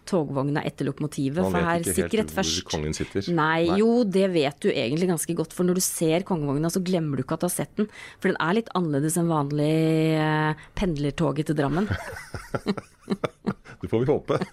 togvogna 0.09 0.63
etter 0.67 0.87
lokomotivet. 0.87 1.43
Man 1.43 1.53
for 1.53 1.69
her 1.69 1.81
vet 1.81 1.89
ikke 1.89 1.97
sikkerhet 2.03 2.29
helt 2.29 2.35
hvor 2.37 2.49
først. 2.49 2.67
kongen 2.71 2.95
sitter. 2.97 3.31
Nei, 3.35 3.67
jo, 3.81 3.89
det 4.07 4.27
vet 4.33 4.61
du 4.63 4.69
egentlig 4.71 5.09
ganske 5.11 5.35
godt. 5.41 5.55
For 5.57 5.67
når 5.67 5.81
du 5.81 5.85
ser 5.85 6.27
kongevogna, 6.27 6.71
så 6.71 6.83
glemmer 6.83 7.19
du 7.19 7.25
ikke 7.25 7.39
at 7.39 7.43
du 7.43 7.49
har 7.49 7.55
sett 7.57 7.75
den. 7.79 7.89
For 8.21 8.31
den 8.31 8.39
er 8.39 8.59
litt 8.61 8.71
annerledes 8.79 9.19
enn 9.19 9.31
vanlig 9.31 9.73
eh, 10.19 10.69
pendlertoget 10.79 11.51
til 11.51 11.59
Drammen. 11.59 11.91
Det 13.81 13.87
får 13.89 14.01
vi 14.03 14.11
håpe. 14.11 14.39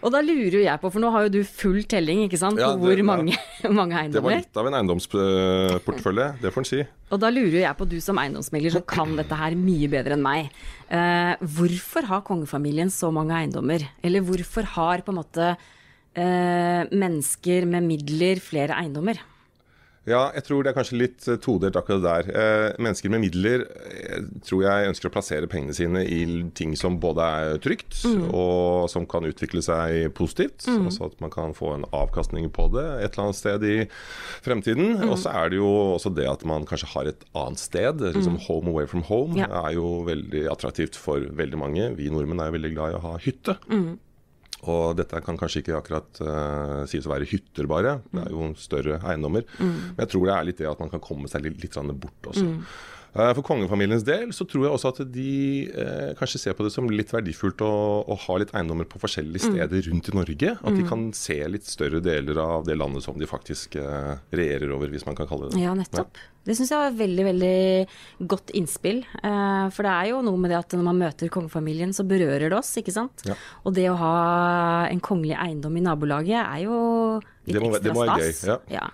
Og 0.00 0.08
da 0.14 0.22
lurer 0.24 0.54
jo 0.56 0.60
jeg 0.64 0.80
på, 0.80 0.88
for 0.94 1.02
nå 1.02 1.10
har 1.12 1.26
jo 1.26 1.32
du 1.34 1.40
full 1.44 1.82
telling, 1.84 2.22
ikke 2.24 2.38
sant, 2.40 2.56
Ja, 2.60 2.70
det- 2.72 2.80
hvor 2.80 2.96
ja. 2.96 3.04
mange, 3.04 3.34
eiendommer. 3.66 4.12
Det 4.14 4.22
var 4.24 4.36
litt 4.38 4.56
av 4.62 4.68
en 4.70 4.76
eiendomsportefølje, 4.78 6.28
det 6.40 6.52
får 6.54 6.62
en 6.62 6.68
si. 6.70 6.78
Og 7.12 7.20
da 7.20 7.28
lurer 7.34 7.58
jo 7.58 7.60
jeg 7.66 7.76
på, 7.76 7.88
du 7.90 7.98
som 8.00 8.16
eiendomsmegler 8.22 8.72
som 8.78 8.86
kan 8.88 9.12
dette 9.18 9.36
her 9.36 9.58
mye 9.60 9.90
bedre 9.92 10.16
enn 10.16 10.24
meg. 10.24 10.48
Eh, 10.88 11.34
hvorfor 11.58 12.08
har 12.08 12.24
kongefamilien 12.24 12.88
så 12.94 13.12
mange 13.12 13.36
eiendommer? 13.42 13.84
Eller 14.02 14.24
hvorfor 14.24 14.64
har 14.78 15.04
på 15.04 15.12
en 15.12 15.20
måte 15.20 15.50
eh, 15.52 16.88
mennesker 16.88 17.68
med 17.68 17.84
midler 17.90 18.40
flere 18.40 18.80
eiendommer? 18.80 19.20
Ja, 20.08 20.30
jeg 20.32 20.46
tror 20.46 20.64
det 20.64 20.70
er 20.70 20.76
kanskje 20.78 20.96
litt 20.96 21.26
eh, 21.28 21.36
todelt 21.44 21.76
akkurat 21.76 22.00
der. 22.00 22.28
Eh, 22.32 22.78
mennesker 22.80 23.12
med 23.12 23.20
midler 23.20 23.66
eh, 23.68 24.22
tror 24.46 24.62
jeg 24.64 24.88
ønsker 24.88 25.10
å 25.10 25.12
plassere 25.12 25.50
pengene 25.52 25.76
sine 25.76 26.00
i 26.08 26.22
ting 26.56 26.72
som 26.78 26.96
både 27.02 27.20
er 27.20 27.60
trygt, 27.60 27.98
og 28.32 28.88
som 28.88 29.04
kan 29.06 29.28
utvikle 29.28 29.60
seg 29.62 30.08
positivt. 30.16 30.64
Altså 30.72 31.10
at 31.10 31.20
man 31.20 31.30
kan 31.34 31.52
få 31.54 31.74
en 31.76 31.84
avkastning 31.92 32.48
på 32.56 32.70
det 32.72 32.86
et 33.04 33.12
eller 33.12 33.26
annet 33.28 33.40
sted 33.42 33.68
i 33.68 33.76
fremtiden. 34.46 35.02
Og 35.04 35.18
så 35.20 35.34
er 35.36 35.52
det 35.52 35.60
jo 35.60 35.68
også 35.98 36.14
det 36.16 36.26
at 36.32 36.46
man 36.48 36.64
kanskje 36.68 36.90
har 36.94 37.12
et 37.12 37.24
annet 37.36 37.60
sted. 37.60 38.00
Liksom 38.16 38.40
home 38.48 38.72
away 38.72 38.88
from 38.88 39.04
home 39.04 39.36
Ja. 39.36 39.50
er 39.66 39.76
jo 39.76 40.00
veldig 40.08 40.46
attraktivt 40.50 40.96
for 40.96 41.20
veldig 41.20 41.60
mange. 41.60 41.90
Vi 42.00 42.08
nordmenn 42.08 42.40
er 42.40 42.48
jo 42.48 42.56
veldig 42.56 42.72
glad 42.74 42.94
i 42.96 42.96
å 43.02 43.04
ha 43.04 43.18
hytte. 43.20 43.58
Og 44.68 44.96
dette 44.98 45.22
kan 45.24 45.38
kanskje 45.40 45.62
ikke 45.62 45.78
akkurat 45.78 46.20
uh, 46.20 46.82
sies 46.90 47.06
å 47.08 47.14
være 47.14 47.28
hytter, 47.30 47.68
bare. 47.70 47.98
Det 48.12 48.26
er 48.26 48.34
jo 48.34 48.50
større 48.60 48.98
eiendommer. 49.00 49.46
Men 49.60 50.02
jeg 50.04 50.12
tror 50.12 50.26
det 50.28 50.34
er 50.36 50.48
litt 50.48 50.60
det 50.60 50.68
at 50.68 50.82
man 50.82 50.92
kan 50.92 51.04
komme 51.04 51.30
seg 51.32 51.46
litt, 51.46 51.62
litt 51.64 51.78
bort 52.02 52.32
også. 52.34 52.44
Uh, 52.44 52.80
For 53.10 53.42
kongefamiliens 53.42 54.04
del 54.06 54.30
så 54.36 54.44
tror 54.46 54.66
jeg 54.68 54.74
også 54.76 54.90
at 54.92 55.00
de 55.10 55.30
eh, 55.68 56.10
kanskje 56.18 56.38
ser 56.44 56.54
på 56.54 56.62
det 56.66 56.70
som 56.74 56.86
litt 56.90 57.10
verdifullt 57.10 57.62
å, 57.66 57.70
å 58.06 58.16
ha 58.26 58.36
litt 58.38 58.52
eiendommer 58.54 58.86
på 58.86 59.00
forskjellige 59.02 59.50
steder 59.50 59.88
rundt 59.90 60.10
i 60.12 60.14
Norge. 60.14 60.52
At 60.60 60.76
de 60.78 60.84
kan 60.86 61.08
se 61.16 61.38
litt 61.50 61.66
større 61.66 61.98
deler 62.04 62.38
av 62.42 62.68
det 62.68 62.76
landet 62.78 63.02
som 63.06 63.18
de 63.18 63.26
faktisk 63.26 63.74
eh, 63.80 64.12
regjerer 64.30 64.70
over, 64.76 64.92
hvis 64.94 65.06
man 65.08 65.18
kan 65.18 65.26
kalle 65.30 65.48
det 65.48 65.58
det. 65.58 65.64
Ja, 65.64 65.74
nettopp. 65.74 66.20
Det 66.46 66.54
syns 66.56 66.70
jeg 66.72 66.80
var 66.80 66.94
veldig, 66.96 67.24
veldig 67.26 68.28
godt 68.30 68.54
innspill. 68.56 69.02
Eh, 69.20 69.66
for 69.74 69.86
det 69.86 69.96
er 69.96 70.12
jo 70.12 70.22
noe 70.24 70.40
med 70.40 70.54
det 70.54 70.60
at 70.60 70.78
når 70.78 70.86
man 70.86 71.02
møter 71.02 71.32
kongefamilien, 71.32 71.92
så 71.96 72.06
berører 72.08 72.46
det 72.48 72.56
oss, 72.56 72.70
ikke 72.80 72.94
sant. 72.94 73.26
Ja. 73.28 73.36
Og 73.66 73.74
det 73.76 73.88
å 73.90 73.98
ha 74.00 74.14
en 74.88 75.02
kongelig 75.04 75.36
eiendom 75.36 75.76
i 75.76 75.84
nabolaget 75.84 76.40
er 76.40 76.64
jo 76.64 76.78
litt 77.20 77.58
Det 77.58 77.62
må 77.62 77.74
det 77.76 77.94
må 77.96 78.06
være 78.06 78.30
stas. 78.30 78.46
gøy, 78.46 78.74
ja. 78.78 78.86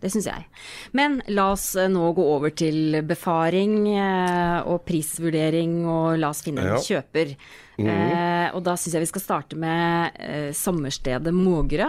Det 0.00 0.10
syns 0.12 0.26
jeg. 0.28 0.44
Men 0.92 1.22
la 1.32 1.48
oss 1.54 1.70
eh, 1.80 1.88
nå 1.88 2.10
gå 2.16 2.24
over 2.36 2.52
til 2.52 2.98
befaring 3.08 3.78
eh, 3.96 4.58
og 4.68 4.82
prisvurdering, 4.84 5.78
og 5.88 6.18
la 6.20 6.28
oss 6.34 6.42
finne 6.44 6.66
en 6.66 6.84
kjøper. 6.84 7.32
Eh, 7.80 8.48
og 8.54 8.62
da 8.64 8.74
syns 8.76 8.94
jeg 8.96 9.04
vi 9.06 9.12
skal 9.12 9.24
starte 9.24 9.56
med 9.56 10.18
eh, 10.20 10.50
sommerstedet 10.56 11.32
Mågerø, 11.34 11.88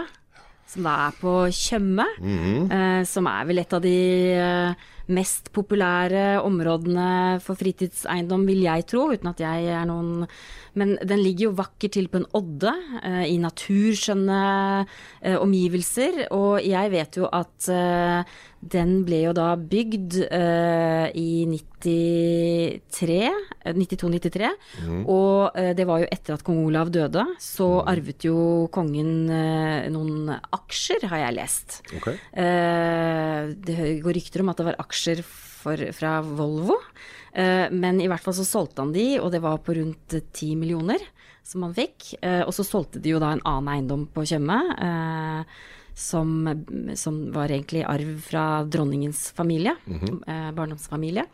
som 0.68 0.84
da 0.84 0.94
er 1.06 1.14
på 1.20 1.34
Tjøme. 1.52 2.04
eh, 2.72 3.02
som 3.08 3.26
er 3.30 3.44
vel 3.48 3.58
et 3.62 3.72
av 3.72 3.80
de 3.84 3.94
eh, 4.36 4.88
mest 5.08 5.48
populære 5.56 6.42
områdene 6.44 7.40
for 7.40 7.56
fritidseiendom, 7.56 8.44
vil 8.46 8.60
jeg 8.66 8.84
tro, 8.90 9.06
uten 9.12 9.30
at 9.30 9.40
jeg 9.40 9.64
er 9.72 9.86
noen 9.88 10.26
Men 10.78 10.96
den 11.02 11.22
ligger 11.24 11.48
jo 11.48 11.56
vakkert 11.58 11.96
til 11.96 12.08
på 12.10 12.20
en 12.22 12.28
odde, 12.38 12.72
eh, 13.02 13.24
i 13.32 13.38
naturskjønne 13.42 14.42
eh, 14.84 15.38
omgivelser. 15.38 16.28
Og 16.34 16.62
jeg 16.64 16.92
vet 16.94 17.18
jo 17.18 17.28
at 17.30 17.68
eh, 17.72 18.38
den 18.58 19.04
ble 19.06 19.20
jo 19.22 19.34
da 19.36 19.52
bygd 19.58 20.18
eh, 20.26 21.08
i 21.14 21.46
93, 21.50 23.18
eh, 23.64 23.74
92-93. 23.76 24.50
Og 25.04 25.58
eh, 25.58 25.72
det 25.78 25.86
var 25.88 26.02
jo 26.02 26.10
etter 26.10 26.34
at 26.34 26.46
kong 26.46 26.64
Olav 26.66 26.90
døde, 26.94 27.24
så 27.42 27.68
arvet 27.86 28.26
jo 28.26 28.66
kongen 28.74 29.28
eh, 29.30 29.86
noen 29.94 30.32
aksjer, 30.34 31.06
har 31.12 31.26
jeg 31.26 31.38
lest. 31.38 31.78
Okay. 32.00 32.18
Eh, 32.32 33.54
det 33.54 33.92
går 34.02 34.18
rykter 34.18 34.42
om 34.42 34.52
at 34.52 34.60
det 34.60 34.68
var 34.72 34.82
aksjer 34.86 35.22
for, 35.26 35.88
fra 35.94 36.18
Volvo. 36.24 36.80
Eh, 37.38 37.66
men 37.70 38.02
i 38.02 38.08
hvert 38.10 38.24
fall 38.24 38.36
så 38.36 38.46
solgte 38.46 38.82
han 38.82 38.94
de, 38.94 39.08
og 39.22 39.30
det 39.34 39.42
var 39.44 39.60
på 39.62 39.76
rundt 39.78 40.18
ti 40.34 40.54
millioner 40.58 41.02
som 41.46 41.64
han 41.66 41.76
fikk. 41.76 42.14
Eh, 42.20 42.42
og 42.44 42.52
så 42.56 42.66
solgte 42.66 43.02
de 43.02 43.14
jo 43.14 43.22
da 43.22 43.32
en 43.34 43.44
annen 43.46 43.72
eiendom 43.76 44.06
på 44.12 44.26
Tjøme. 44.28 44.58
Eh, 44.88 45.58
som, 45.98 46.30
som 46.94 47.16
var 47.34 47.50
egentlig 47.50 47.80
arv 47.82 48.12
fra 48.22 48.42
dronningens 48.70 49.32
familie, 49.34 49.72
eh, 49.90 50.50
barndomsfamilie. 50.54 51.24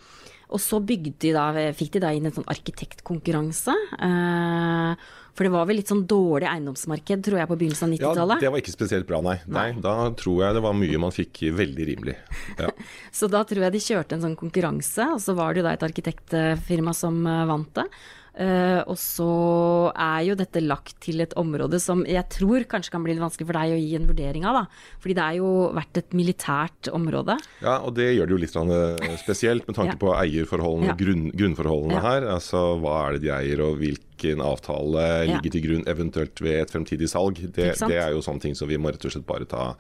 Og 0.54 0.62
så 0.62 0.78
de 0.80 0.96
da, 1.34 1.50
fikk 1.76 1.96
de 1.96 2.00
da 2.00 2.12
inn 2.14 2.30
en 2.30 2.32
sånn 2.32 2.49
arkitektkonkurranse. 2.49 3.75
Eh, 4.08 5.04
for 5.35 5.47
det 5.47 5.53
var 5.55 5.67
vel 5.67 5.81
litt 5.81 5.91
sånn 5.91 6.05
dårlig 6.11 6.47
eiendomsmarked, 6.47 7.25
tror 7.26 7.41
jeg, 7.41 7.50
på 7.50 7.57
begynnelsen 7.59 7.88
av 7.88 7.95
90-tallet. 7.97 8.38
Ja, 8.38 8.47
det 8.47 8.53
var 8.55 8.62
ikke 8.62 8.75
spesielt 8.75 9.09
bra, 9.09 9.19
nei. 9.25 9.37
nei. 9.50 9.67
Da 9.83 9.95
tror 10.19 10.45
jeg 10.45 10.57
det 10.57 10.62
var 10.62 10.76
mye 10.79 11.00
man 11.03 11.14
fikk 11.14 11.43
veldig 11.59 11.88
rimelig. 11.91 12.17
Ja. 12.61 12.71
Så 13.19 13.26
da 13.33 13.43
tror 13.49 13.67
jeg 13.67 13.75
de 13.75 13.83
kjørte 13.83 14.19
en 14.19 14.23
sånn 14.29 14.38
konkurranse, 14.38 15.09
og 15.17 15.23
så 15.23 15.35
var 15.38 15.55
det 15.55 15.62
jo 15.62 15.67
da 15.67 15.75
et 15.75 15.87
arkitektfirma 15.87 16.95
som 16.97 17.19
eh, 17.26 17.43
vant 17.50 17.73
det. 17.81 17.88
Eh, 18.35 18.81
og 18.91 18.97
så 18.99 19.93
er 19.95 20.25
jo 20.26 20.35
dette 20.35 20.59
lagt 20.64 20.97
til 21.05 21.21
et 21.23 21.35
område 21.38 21.79
som 21.79 22.00
jeg 22.09 22.26
tror 22.35 22.64
kanskje 22.67 22.91
kan 22.91 23.05
bli 23.05 23.14
litt 23.14 23.23
vanskelig 23.23 23.47
for 23.47 23.55
deg 23.61 23.75
å 23.76 23.79
gi 23.79 23.93
en 23.95 24.09
vurdering 24.09 24.47
av, 24.50 24.57
da. 24.59 24.64
Fordi 24.99 25.14
det 25.14 25.23
er 25.23 25.37
jo 25.38 25.50
vært 25.76 26.00
et 26.03 26.17
militært 26.19 26.91
område. 26.91 27.37
Ja, 27.62 27.76
og 27.87 27.95
det 27.95 28.09
gjør 28.17 28.26
det 28.26 28.35
jo 28.35 28.41
litt 28.43 28.57
eh, 28.59 29.17
spesielt 29.23 29.69
med 29.69 29.76
tanke 29.79 29.95
Ja. 29.95 30.00
på 30.03 30.11
eierforholdene, 30.19 30.91
Ja. 30.91 30.97
grunn, 30.99 31.31
grunnforholdene 31.31 31.95
Ja. 31.95 32.00
her. 32.00 32.23
Altså 32.35 32.64
hva 32.83 32.97
er 33.07 33.12
det 33.12 33.23
de 33.23 33.31
eier, 33.31 33.61
og 33.62 33.79
hvilken 33.79 34.43
avtale 34.43 35.26
ligger 35.31 35.50
til 35.55 35.62
grunn 35.69 35.85
eventuelt 35.87 36.41
ved 36.43 36.61
et 36.62 36.71
fremtidig 36.75 37.09
salg. 37.09 37.37
Det, 37.53 37.79
det 37.79 37.99
er 38.03 38.11
jo 38.11 38.19
sånne 38.21 38.41
ting 38.41 38.55
som 38.59 38.67
vi 38.69 38.76
må 38.76 38.91
rett 38.91 39.05
og 39.05 39.12
slett 39.12 39.26
bare 39.26 39.47
ta 39.47 39.76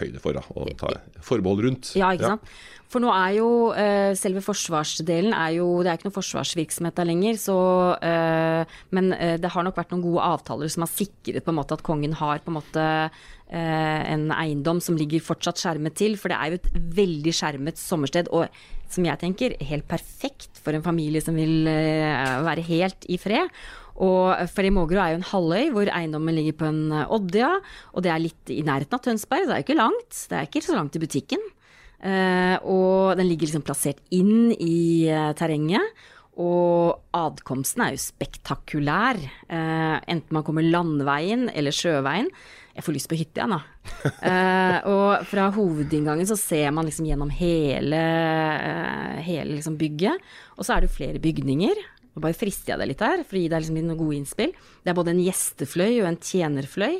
høyde 0.00 0.18
for, 0.18 0.32
da, 0.32 0.40
og 0.56 0.74
ta 0.80 0.88
forbehold 1.20 1.62
rundt. 1.66 1.94
Ja, 1.94 2.10
ikke 2.16 2.34
sant. 2.34 2.42
For 2.92 3.00
nå 3.00 3.08
er 3.08 3.36
jo 3.38 3.48
eh, 3.72 4.12
selve 4.18 4.42
forsvarsdelen 4.44 5.32
er 5.32 5.56
jo 5.56 5.68
Det 5.80 5.88
er 5.90 5.98
ikke 5.98 6.10
noe 6.10 6.18
forsvarsvirksomhet 6.18 6.98
der 6.98 7.08
lenger, 7.08 7.38
så 7.40 7.58
eh, 8.04 8.78
Men 8.92 9.14
eh, 9.16 9.38
det 9.40 9.52
har 9.54 9.64
nok 9.64 9.78
vært 9.80 9.94
noen 9.94 10.04
gode 10.04 10.26
avtaler 10.34 10.72
som 10.72 10.84
har 10.84 10.92
sikret 10.92 11.44
på 11.44 11.54
en 11.54 11.60
måte 11.62 11.78
at 11.78 11.84
kongen 11.86 12.18
har 12.20 12.42
på 12.42 12.52
en 12.52 12.60
måte 12.60 12.88
en 13.52 14.30
eiendom 14.32 14.78
som 14.80 14.96
ligger 14.96 15.20
fortsatt 15.20 15.60
skjermet 15.60 15.92
til. 16.00 16.14
For 16.16 16.32
det 16.32 16.38
er 16.38 16.48
jo 16.48 16.56
et 16.56 16.68
veldig 16.96 17.34
skjermet 17.36 17.76
sommersted, 17.76 18.30
og 18.32 18.48
som 18.88 19.04
jeg 19.04 19.20
tenker, 19.20 19.58
helt 19.68 19.84
perfekt 19.90 20.56
for 20.56 20.72
en 20.72 20.84
familie 20.86 21.20
som 21.20 21.36
vil 21.36 21.68
være 21.68 22.64
helt 22.70 23.04
i 23.12 23.18
fred. 23.20 23.52
Og 24.00 24.48
fordi 24.54 24.72
Mågerø 24.72 25.02
er 25.04 25.12
jo 25.12 25.20
en 25.20 25.30
halvøy 25.34 25.68
hvor 25.74 25.92
eiendommen 25.92 26.38
ligger 26.38 26.56
på 26.62 26.70
en 26.70 26.96
oddia. 27.02 27.58
Og 27.92 28.06
det 28.06 28.14
er 28.14 28.24
litt 28.24 28.54
i 28.56 28.62
nærheten 28.64 28.96
av 28.96 29.04
Tønsberg, 29.04 29.44
så 29.44 29.50
det 29.50 29.58
er 29.58 29.60
jo 29.60 29.68
ikke 29.68 29.80
langt. 29.82 30.22
Det 30.30 30.38
er 30.38 30.48
ikke 30.48 30.64
så 30.64 30.78
langt 30.78 30.96
til 30.96 31.04
butikken. 31.04 31.52
Eh, 32.02 32.56
og 32.66 33.14
den 33.18 33.28
ligger 33.30 33.48
liksom 33.48 33.64
plassert 33.66 34.02
inn 34.14 34.50
i 34.56 35.06
eh, 35.10 35.30
terrenget. 35.38 36.02
Og 36.42 37.12
adkomsten 37.12 37.84
er 37.84 37.94
jo 37.94 38.02
spektakulær. 38.02 39.20
Eh, 39.20 39.96
enten 40.10 40.34
man 40.34 40.44
kommer 40.46 40.64
landveien 40.64 41.48
eller 41.52 41.74
sjøveien. 41.76 42.30
Jeg 42.72 42.86
får 42.86 42.96
lyst 42.96 43.10
på 43.10 43.18
hytte 43.20 43.40
igjen, 43.42 43.56
da. 43.58 43.62
Eh, 44.32 44.76
og 44.88 45.26
fra 45.28 45.48
hovedinngangen 45.52 46.26
så 46.26 46.36
ser 46.38 46.70
man 46.74 46.86
liksom 46.88 47.06
gjennom 47.08 47.30
hele, 47.34 47.98
eh, 47.98 49.18
hele 49.26 49.58
liksom 49.58 49.76
bygget. 49.80 50.22
Og 50.56 50.64
så 50.64 50.74
er 50.74 50.82
det 50.82 50.88
jo 50.90 50.96
flere 50.96 51.22
bygninger. 51.22 51.82
Nå 52.12 52.22
bare 52.22 52.36
frister 52.36 52.72
jeg 52.72 52.80
deg 52.80 52.92
litt 52.92 53.04
her, 53.04 53.24
for 53.26 53.36
å 53.36 53.42
gi 53.42 53.50
deg 53.52 53.62
liksom 53.62 53.80
noen 53.80 54.00
gode 54.00 54.18
innspill. 54.18 54.54
Det 54.82 54.92
er 54.92 54.96
både 54.96 55.12
en 55.14 55.22
gjestefløy 55.24 55.90
og 56.02 56.08
en 56.08 56.20
tjenerfløy. 56.22 56.96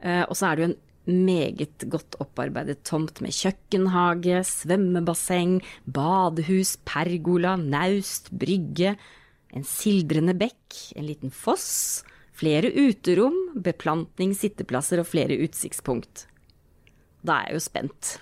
Eh, 0.00 0.22
og 0.24 0.34
så 0.38 0.48
er 0.48 0.56
det 0.56 0.64
jo 0.64 0.70
en 0.70 0.78
meget 1.08 1.86
godt 1.90 2.18
opparbeidet 2.22 2.82
tomt 2.86 3.20
med 3.24 3.32
kjøkkenhage, 3.34 4.42
svømmebasseng, 4.46 5.58
badehus, 5.88 6.76
pergola, 6.86 7.56
naust, 7.56 8.30
brygge, 8.36 8.96
en 9.56 9.66
sildrende 9.66 10.36
bekk, 10.38 10.80
en 10.96 11.08
liten 11.08 11.32
foss, 11.34 12.04
flere 12.36 12.70
uterom, 12.72 13.36
beplantning, 13.64 14.34
sitteplasser 14.36 15.02
og 15.02 15.08
flere 15.10 15.40
utsiktspunkt. 15.42 16.26
Da 17.26 17.40
er 17.40 17.50
jeg 17.50 17.58
jo 17.58 17.64
spent. 17.64 18.12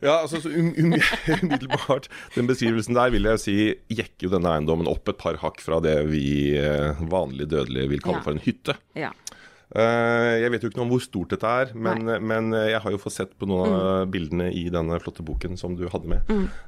Ja, 0.00 0.14
altså 0.22 0.38
så 0.40 0.48
um, 0.48 0.70
um, 0.80 0.94
umiddelbart 1.42 2.06
Den 2.32 2.46
beskrivelsen 2.48 2.96
der 2.96 3.10
vil 3.12 3.26
jeg 3.28 3.40
si 3.42 3.56
jekker 3.92 4.24
jo 4.24 4.30
denne 4.32 4.54
eiendommen 4.54 4.88
opp 4.88 5.10
et 5.12 5.18
par 5.20 5.36
hakk 5.42 5.60
fra 5.60 5.76
det 5.84 5.92
vi 6.08 6.54
vanlig 6.56 7.10
vanlige 7.12 7.50
dødelige 7.52 7.90
vil 7.90 8.00
kalle 8.06 8.22
Ja. 8.22 8.24
for 8.24 8.32
en 8.32 8.40
hytte. 8.44 8.76
Ja. 8.96 9.10
Eh, 9.70 10.40
jeg 10.42 10.50
vet 10.50 10.62
jo 10.64 10.68
ikke 10.70 10.80
noe 10.80 10.86
om 10.88 10.92
hvor 10.96 11.02
stort 11.04 11.30
dette 11.30 11.46
er, 11.46 11.68
men, 11.78 12.02
men 12.26 12.50
jeg 12.58 12.80
har 12.82 12.90
jo 12.90 12.98
fått 12.98 13.14
sett 13.14 13.36
på 13.38 13.46
noen 13.46 13.68
Mm. 13.70 13.76
av 13.78 14.08
bildene 14.10 14.48
i 14.52 14.64
denne 14.68 14.98
flotte 14.98 15.22
boken 15.22 15.56
som 15.56 15.76
du 15.78 15.84
hadde 15.88 16.08
med. 16.10 16.20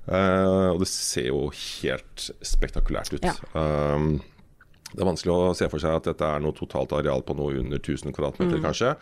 Eh, 0.06 0.68
og 0.70 0.78
det 0.84 0.88
ser 0.88 1.26
jo 1.32 1.48
helt 1.50 2.28
spektakulært 2.46 3.12
ut. 3.16 3.26
Ja. 3.26 3.34
Um, 3.58 4.20
det 4.92 5.00
er 5.02 5.08
vanskelig 5.08 5.32
å 5.34 5.56
se 5.56 5.66
for 5.72 5.80
seg 5.82 5.96
at 5.96 6.04
dette 6.04 6.22
er 6.22 6.38
noe 6.44 6.52
totalt 6.52 6.92
areal 6.92 7.22
på 7.26 7.34
noe 7.34 7.58
under 7.58 7.78
1000 7.80 8.12
kvadratmeter, 8.14 8.60
Mm. 8.60 8.62
kanskje. 8.62 8.94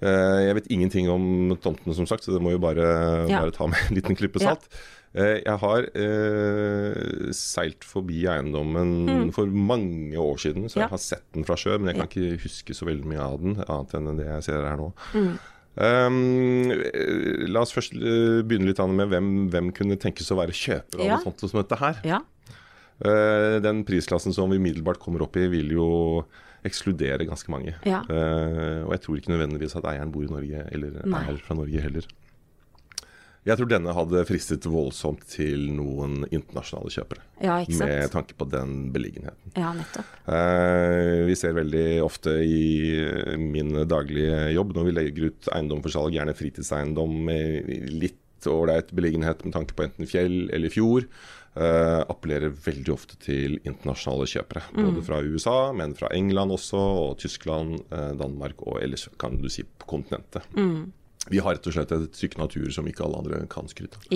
Eh, 0.00 0.38
jeg 0.46 0.54
vet 0.56 0.70
ingenting 0.70 1.10
om 1.12 1.56
tomtene, 1.60 1.94
som 1.94 2.06
sagt, 2.06 2.22
så 2.24 2.32
det 2.32 2.40
må 2.40 2.52
jo 2.52 2.58
bare, 2.62 3.26
Ja. 3.28 3.40
bare 3.40 3.50
ta 3.50 3.66
med 3.66 3.76
en 3.90 3.96
liten 3.96 4.14
klype 4.16 4.38
salt. 4.40 4.68
Eh, 4.70 4.76
jeg 5.14 5.56
har 5.58 5.86
eh, 5.98 7.30
seilt 7.34 7.82
forbi 7.82 8.20
eiendommen 8.30 9.32
for 9.34 9.46
mange 9.50 10.14
år 10.22 10.38
siden, 10.38 10.68
så 10.70 10.78
Mm. 10.78 10.82
Ja. 10.82 10.86
jeg 10.86 10.90
har 10.94 11.02
sett 11.02 11.24
den 11.34 11.44
fra 11.44 11.56
sjø, 11.58 11.78
men 11.78 11.90
jeg 11.90 11.96
kan 11.98 12.08
ikke 12.08 12.42
huske 12.44 12.74
så 12.78 12.86
veldig 12.86 13.06
mye 13.10 13.18
av 13.24 13.40
den, 13.42 13.56
annet 13.66 13.94
enn 13.98 14.16
det 14.20 14.26
jeg 14.28 14.42
ser 14.46 14.62
her 14.68 14.76
nå. 14.78 14.92
Mm. 15.14 15.32
Um, 15.80 16.70
eh, 16.70 17.46
la 17.48 17.60
oss 17.62 17.72
først 17.72 17.94
eh, 17.94 18.42
begynne 18.46 18.66
litt 18.70 18.78
med 18.90 19.08
hvem, 19.08 19.28
hvem 19.50 19.72
kunne 19.74 19.96
tenkes 19.98 20.30
å 20.30 20.36
være 20.38 20.52
kjøper 20.54 21.00
av 21.00 21.06
Ja. 21.06 21.18
sånt 21.24 21.40
som 21.40 21.60
dette 21.62 21.78
her. 21.78 22.00
ja. 22.04 22.20
Uh, 23.00 23.56
den 23.64 23.82
prisklassen 23.88 24.34
som 24.34 24.50
vi 24.50 24.58
umiddelbart 24.58 24.98
kommer 25.00 25.22
opp 25.24 25.34
i, 25.40 25.46
vil 25.48 25.70
jo 25.72 25.86
ekskludere 26.68 27.24
ganske 27.24 27.48
mange. 27.48 27.72
Ja. 27.88 28.02
Uh, 28.10 28.84
og 28.84 28.92
jeg 28.92 29.00
tror 29.00 29.16
ikke 29.16 29.32
nødvendigvis 29.32 29.74
at 29.78 29.84
eieren 29.88 30.12
bor 30.12 30.22
i 30.22 30.28
Norge, 30.28 30.66
eller 30.70 30.98
Nei. 31.08 31.22
er 31.32 31.38
fra 31.40 31.54
Norge 31.56 31.80
heller. 31.80 32.04
Jeg 33.48 33.56
tror 33.56 33.70
denne 33.70 33.92
hadde 33.96 34.20
fristet 34.28 34.66
voldsomt 34.68 35.22
til 35.32 35.62
noen 35.72 36.26
internasjonale 36.28 36.92
kjøpere. 36.92 37.22
Ja, 37.40 37.54
ikke 37.64 37.78
sant? 37.78 37.88
Med 37.88 38.12
tanke 38.12 38.36
på 38.36 38.46
den 38.52 38.74
beliggenheten. 38.92 39.54
Ja, 39.56 39.70
nettopp. 39.76 40.10
Eh, 40.28 41.24
vi 41.24 41.36
ser 41.40 41.56
veldig 41.56 41.86
ofte 42.04 42.34
i 42.44 42.60
eh, 43.00 43.36
min 43.40 43.72
daglige 43.88 44.50
jobb 44.52 44.74
når 44.76 44.88
vi 44.90 44.96
legger 44.98 45.30
ut 45.30 45.48
eiendom 45.56 45.80
for 45.80 45.94
salg, 45.94 46.12
gjerne 46.18 46.36
fritidseiendom 46.36 47.30
litt 47.96 48.48
ålreit 48.48 48.92
beliggenhet 48.96 49.42
med 49.44 49.56
tanke 49.56 49.76
på 49.76 49.84
enten 49.88 50.08
fjell 50.08 50.50
eller 50.52 50.72
fjord. 50.72 51.08
eh, 51.58 52.00
appellerer 52.12 52.52
veldig 52.54 52.92
ofte 52.94 53.16
til 53.24 53.56
internasjonale 53.66 54.28
kjøpere. 54.30 54.62
Både 54.76 55.02
fra 55.02 55.18
USA, 55.24 55.72
men 55.74 55.96
fra 55.98 56.06
England 56.14 56.54
også, 56.54 56.78
og 56.78 57.18
Tyskland, 57.18 57.80
eh, 57.90 58.12
Danmark 58.20 58.62
og 58.68 58.78
ellers 58.84 59.08
kan 59.18 59.40
du 59.42 59.48
si 59.50 59.64
på 59.64 59.88
kontinentet. 59.96 60.46
Vi 61.28 61.38
har 61.38 61.52
rett 61.52 61.66
og 61.68 61.74
slett 61.74 61.90
et 61.92 62.14
stykke 62.16 62.38
natur 62.40 62.70
som 62.72 62.86
ikke 62.88 63.04
alle 63.04 63.18
andre 63.20 63.40
kan 63.52 63.66
skryte 63.68 63.98
av. 64.00 64.06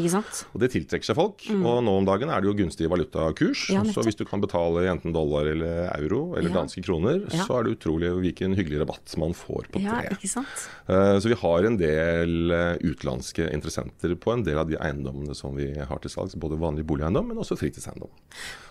Og 0.55 0.61
det 0.63 0.71
tiltrekker 0.73 1.05
seg 1.05 1.19
folk. 1.19 1.43
Og 1.53 1.83
nå 1.85 1.93
om 2.01 2.07
dagen 2.09 2.31
er 2.33 2.41
det 2.41 2.49
jo 2.49 2.55
gunstig 2.57 2.89
valutakurs. 2.89 3.67
Mm. 3.69 3.75
Ja, 3.77 3.83
så 3.93 4.01
hvis 4.07 4.17
du 4.17 4.25
kan 4.25 4.41
betale 4.41 4.87
enten 4.89 5.13
dollar 5.13 5.45
eller 5.53 5.91
euro 6.01 6.35
eller 6.35 6.49
Ja. 6.49 6.63
danske 6.63 6.83
kroner, 6.83 7.21
Ja. 7.31 7.45
så 7.45 7.59
er 7.61 7.65
det 7.69 7.77
utrolig 7.79 8.09
hvilken 8.09 8.57
hyggelig 8.57 8.81
rabatt 8.81 9.17
man 9.21 9.35
får 9.37 9.69
på 9.71 9.81
ikke 9.85 10.29
sant? 10.33 10.47
Eh, 10.89 11.19
Så 11.21 11.29
vi 11.29 11.35
har 11.35 11.65
en 11.65 11.77
del 11.77 12.51
eh, 12.51 12.79
utenlandske 12.81 13.53
interessenter 13.53 14.17
på 14.17 14.33
en 14.33 14.43
del 14.43 14.57
av 14.59 14.69
de 14.71 14.77
eiendommene 14.77 15.37
som 15.37 15.55
vi 15.55 15.75
har 15.75 15.99
til 15.99 16.11
salgs. 16.11 16.35
Både 16.41 16.57
vanlig 16.59 16.87
boligeiendom, 16.87 17.29
men 17.29 17.37
også 17.37 17.57
fritidseiendom. 17.61 18.09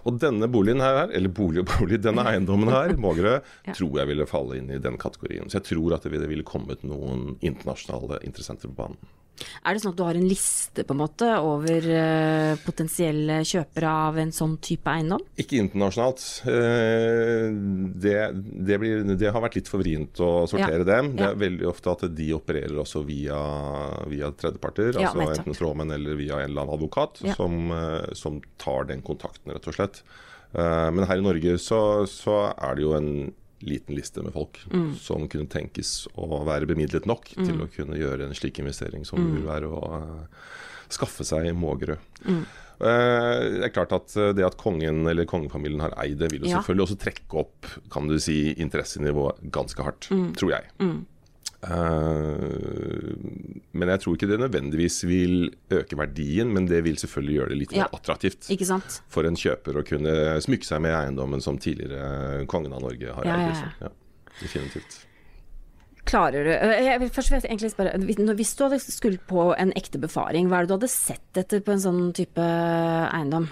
Og 0.05 0.19
denne 0.19 0.49
boligen 0.51 0.81
her, 0.81 1.07
eller 1.13 1.29
bolig 1.29 1.59
og 1.59 1.67
bolig, 1.79 2.01
denne 2.01 2.25
eiendommen 2.33 2.69
her, 2.69 2.97
Mågerø, 2.97 3.41
tror 3.75 3.99
jeg 3.99 4.07
ville 4.07 4.25
falle 4.25 4.57
inn 4.57 4.71
i 4.71 4.79
den 4.79 4.97
kategorien. 4.97 5.45
Så 5.49 5.61
jeg 5.61 5.77
tror 5.77 5.93
at 5.93 6.01
det 6.03 6.27
ville 6.27 6.43
kommet 6.43 6.83
noen 6.83 7.37
internasjonale 7.41 8.22
interessenter 8.25 8.69
på 8.71 8.75
banen. 8.85 8.97
Er 9.65 9.73
det 9.73 9.81
sånn 9.81 9.95
at 9.95 9.97
du 9.97 10.03
har 10.05 10.13
en 10.15 10.27
liste 10.29 10.83
på 10.85 10.93
en 10.93 10.99
måte 11.01 11.25
over 11.41 11.87
eh, 11.89 12.53
potensielle 12.61 13.39
kjøpere 13.49 13.89
av 14.07 14.19
en 14.21 14.29
sånn 14.31 14.53
type 14.61 14.85
eiendom? 14.93 15.23
Ikke 15.41 15.57
internasjonalt. 15.57 16.21
Eh, 16.45 17.47
Det, 18.03 18.13
det, 18.69 18.77
blir, 18.79 19.01
det 19.17 19.31
har 19.33 19.41
vært 19.41 19.57
litt 19.57 19.71
for 19.71 19.81
vrient 19.81 20.21
å 20.21 20.45
sortere 20.47 20.85
dem. 20.87 21.15
Det 21.17 21.25
Ja. 21.25 21.31
er 21.33 21.41
veldig 21.41 21.67
ofte 21.67 21.91
at 21.91 22.05
de 22.15 22.29
opererer 22.37 22.77
også 22.85 23.01
via, 23.07 23.39
via 24.07 24.29
tredjeparter. 24.31 24.93
Ja, 25.01 25.09
altså 25.09 25.25
enten 25.33 25.57
stråmenn 25.57 25.91
eller 25.97 26.15
via 26.19 26.37
en 26.43 26.51
eller 26.51 26.61
annen 26.67 26.77
advokat 26.77 27.23
Ja. 27.25 27.33
som, 27.33 27.71
eh, 27.71 28.13
som 28.13 28.39
tar 28.61 28.85
den 28.85 29.01
kontakten, 29.01 29.51
rett 29.51 29.67
og 29.67 29.73
slett. 29.73 30.03
Men 30.53 31.07
her 31.09 31.17
i 31.17 31.21
Norge 31.25 31.57
så, 31.57 32.05
så 32.05 32.53
er 32.53 32.75
det 32.75 32.83
jo 32.83 32.93
en 32.93 33.33
liten 33.65 33.96
liste 33.96 34.22
med 34.24 34.34
folk 34.34 34.60
Mm. 34.72 34.96
som 35.00 35.27
kunne 35.27 35.48
tenkes 35.50 36.08
å 36.17 36.43
være 36.46 36.67
bemidlet 36.67 37.05
nok 37.05 37.25
til 37.36 37.62
å 37.62 37.67
kunne 37.72 37.98
gjøre 37.98 38.27
en 38.27 38.34
slik 38.38 38.60
investering 38.60 39.05
som 39.05 39.20
Mm. 39.20 39.25
det 39.25 39.39
vil 39.41 39.48
være 39.50 39.70
å 39.72 39.82
uh, 40.01 40.25
skaffe 40.89 41.24
seg 41.25 41.53
Mågerø. 41.55 41.98
Mm. 42.25 42.46
Uh, 42.84 43.60
Det 43.60 43.63
er 43.63 43.70
klart 43.74 43.93
at 43.93 44.15
eh, 44.17 44.34
det 44.34 44.43
at 44.46 44.58
kongen 44.58 45.08
eller 45.08 45.25
kongefamilien 45.25 45.79
har 45.82 45.93
eid 46.03 46.17
det, 46.20 46.32
vil 46.32 46.41
jo 46.43 46.50
Ja. 46.50 46.58
selvfølgelig 46.62 46.88
også 46.88 47.00
trekke 47.00 47.34
opp 47.39 47.67
kan 47.89 48.08
du 48.08 48.17
si, 48.20 48.53
interessenivået 48.55 49.39
ganske 49.51 49.82
hardt, 49.84 50.10
Mm. 50.12 50.34
tror 50.36 50.50
jeg. 50.51 50.63
Eh, 51.63 53.15
men 53.74 53.91
jeg 53.93 54.01
tror 54.03 54.17
ikke 54.17 54.29
det 54.29 54.39
nødvendigvis 54.41 54.98
vil 55.10 55.36
øke 55.74 55.98
verdien, 56.00 56.51
men 56.53 56.67
det 56.70 56.84
vil 56.86 56.98
selvfølgelig 57.00 57.38
gjøre 57.39 57.50
det 57.53 57.58
litt 57.62 57.72
Ja. 57.74 57.86
mer 57.88 58.00
attraktivt 58.00 58.50
Ikke 58.53 58.65
sant? 58.67 59.01
for 59.08 59.24
en 59.25 59.36
kjøper 59.36 59.79
å 59.79 59.86
kunne 59.88 60.41
smykke 60.43 60.65
seg 60.67 60.82
med 60.82 60.93
eiendommen 60.93 61.41
som 61.41 61.58
tidligere 61.58 62.46
kongen 62.48 62.74
av 62.74 62.82
Norge 62.82 63.13
har 63.15 63.24
Ja, 63.25 63.36
eid. 63.36 63.41
ja, 63.41 63.50
liksom. 63.50 63.72
Ja, 63.82 63.89
definitivt. 64.41 65.05
Klarer 66.05 66.43
du 66.43 66.50
eh, 66.51 66.84
jeg 66.84 67.00
vil, 67.00 67.10
Først 67.15 67.32
egentlig 67.32 67.72
spørre 67.72 67.96
Hvis 68.36 68.55
du 68.58 68.63
hadde 68.65 68.79
skulle 68.84 69.17
på 69.25 69.53
en 69.58 69.72
ekte 69.74 70.00
befaring, 70.03 70.50
hva 70.50 70.58
er 70.60 70.65
det 70.65 70.67
du 70.74 70.77
hadde 70.77 70.89
sett 70.91 71.34
etter 71.39 71.62
på 71.62 71.72
en 71.72 71.79
sånn 71.79 72.13
type 72.13 72.41
eiendom? 72.43 73.48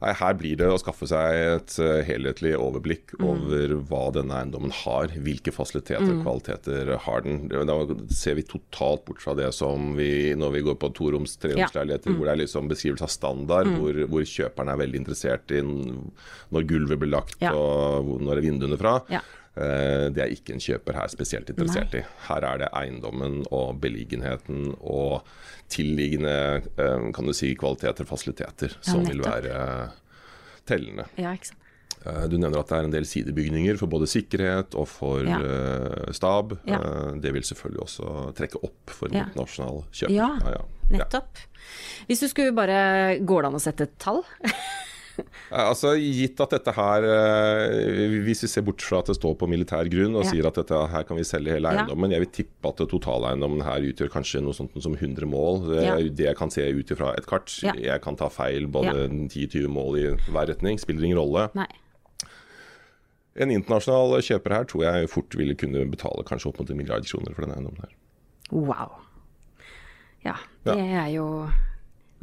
Nei, 0.00 0.12
her 0.14 0.34
blir 0.38 0.56
det 0.56 0.68
å 0.70 0.78
skaffe 0.78 1.08
seg 1.10 1.34
et 1.58 1.74
eh, 1.82 2.04
helhetlig 2.06 2.54
overblikk 2.56 3.16
Mm. 3.18 3.24
over 3.26 3.72
hva 3.88 4.12
denne 4.14 4.30
eiendommen 4.38 4.70
har. 4.84 5.08
Hvilke 5.08 5.50
fasiliteter 5.52 6.06
og 6.14 6.22
kvaliteter 6.22 6.92
har 7.02 7.20
den. 7.26 7.48
Da 7.48 7.78
ser 8.14 8.36
vi 8.38 8.42
totalt 8.46 9.04
bort 9.08 9.20
fra 9.20 9.34
det 9.34 9.52
som 9.54 9.96
vi 9.98 10.34
når 10.38 10.52
vi 10.54 10.62
går 10.62 10.78
på 10.78 10.92
toroms, 10.94 11.36
treromsleiligheter, 11.42 12.12
Mm. 12.12 12.16
hvor 12.16 12.24
det 12.26 12.32
er 12.36 12.42
liksom 12.46 12.68
beskrivelse 12.70 13.02
av 13.02 13.10
standard, 13.10 13.66
hvor, 13.66 13.92
hvor 14.06 14.22
kjøperen 14.22 14.70
er 14.70 14.78
veldig 14.84 15.00
interessert 15.02 15.50
i 15.50 15.60
når 15.62 16.66
gulvet 16.68 16.98
blir 17.00 17.10
lagt 17.10 17.36
Ja. 17.42 17.52
og 17.52 18.06
når 18.20 18.28
når 18.28 18.36
er 18.38 18.42
vinduene 18.44 18.78
fra. 18.78 19.02
Ja. 19.08 19.20
Eh, 19.58 20.08
Det 20.14 20.22
er 20.22 20.30
ikke 20.34 20.54
en 20.54 20.60
kjøper 20.62 20.94
her 20.94 21.08
spesielt 21.10 21.48
interessert 21.50 21.94
i. 21.98 22.02
Her 22.28 22.44
er 22.46 22.58
det 22.62 22.68
eiendommen 22.78 23.40
og 23.50 23.80
beliggenheten 23.82 24.74
og 24.80 25.24
tilliggende 25.68 26.62
eh, 26.78 27.08
kan 27.12 27.26
du 27.26 27.32
si, 27.36 27.54
kvaliteter 27.58 28.06
og 28.06 28.12
fasiliteter 28.12 28.76
som 28.80 29.02
vil 29.08 29.20
være 29.24 29.90
tellende. 30.68 31.08
Ja, 31.18 31.32
ikke 31.34 31.50
sant. 31.50 31.64
Eh, 32.06 32.28
Du 32.30 32.36
nevner 32.38 32.60
at 32.62 32.68
det 32.70 32.78
er 32.78 32.84
en 32.86 32.92
del 32.94 33.06
sidebygninger 33.08 33.76
for 33.80 33.90
både 33.90 34.06
sikkerhet 34.06 34.74
og 34.78 34.86
for 34.88 35.24
Ja. 35.26 35.40
stab. 36.14 36.54
Ja. 36.68 36.78
Det 37.18 37.32
vil 37.34 37.42
selvfølgelig 37.42 37.82
også 37.82 38.34
trekke 38.38 38.62
opp 38.62 38.90
for 38.94 39.08
en 39.10 39.14
Ja. 39.18 39.24
internasjonal 39.26 39.82
kjøper. 39.92 40.14
Ja, 40.14 40.30
ja. 40.54 40.62
Nettopp. 40.90 41.36
Hvis 42.06 42.20
du 42.20 42.28
skulle 42.28 42.54
bare 42.54 43.18
Går 43.26 43.42
det 43.42 43.48
an 43.50 43.58
å 43.58 43.60
sette 43.60 43.82
et 43.82 43.98
tall? 43.98 44.22
Altså, 45.50 45.94
Gitt 45.98 46.40
at 46.44 46.50
dette 46.54 46.72
her 46.76 47.04
eh, 47.08 48.18
Hvis 48.26 48.42
vi 48.44 48.48
ser 48.52 48.62
bort 48.66 48.82
fra 48.84 49.00
at 49.02 49.06
det 49.10 49.16
står 49.16 49.34
på 49.40 49.48
militær 49.50 49.88
grunn 49.90 50.14
og 50.16 50.24
Ja. 50.24 50.30
sier 50.30 50.46
at 50.46 50.54
dette 50.60 50.78
her 50.92 51.02
kan 51.08 51.16
vi 51.18 51.24
selge 51.26 51.54
hele 51.56 51.68
eiendommen, 51.72 52.12
jeg 52.14 52.20
vil 52.24 52.30
tippe 52.38 52.68
at 52.70 52.82
totaleiendommen 52.92 53.62
her 53.66 53.80
utgjør 53.88 54.12
kanskje 54.12 54.42
noe 54.44 54.52
sånt 54.56 54.76
som 54.82 54.94
100 54.94 55.26
mål. 55.26 55.66
Det 55.72 55.82
Ja. 55.84 55.96
det 55.96 56.26
jeg 56.28 56.36
kan 56.36 56.50
se 56.50 56.62
ut 56.70 56.90
ifra 56.94 57.14
et 57.18 57.26
kart. 57.26 57.48
Jeg 57.62 58.00
kan 58.02 58.16
ta 58.16 58.28
feil 58.28 58.66
både 58.68 58.94
Ja. 58.94 59.08
10-20 59.08 59.68
mål 59.68 59.98
i 59.98 60.06
hver 60.30 60.46
retning. 60.52 60.78
Spiller 60.78 61.04
ingen 61.04 61.18
rolle. 61.18 61.48
Nei. 61.54 61.66
En 63.38 63.50
internasjonal 63.54 64.18
kjøper 64.24 64.50
her 64.56 64.64
tror 64.64 64.82
jeg 64.82 65.08
fort 65.12 65.34
ville 65.38 65.54
kunne 65.54 65.84
betale 65.90 66.24
kanskje 66.26 66.48
opp 66.50 66.58
mot 66.58 66.70
en 66.70 66.76
milliard 66.80 67.04
kroner 67.06 67.34
for 67.34 67.42
denne 67.46 67.54
eiendommen 67.58 67.84
her. 67.84 67.92
Wow. 68.50 68.96
Ja, 70.24 70.34
det 70.64 70.74
Ja. 70.76 71.04
er 71.06 71.10
jo 71.14 71.26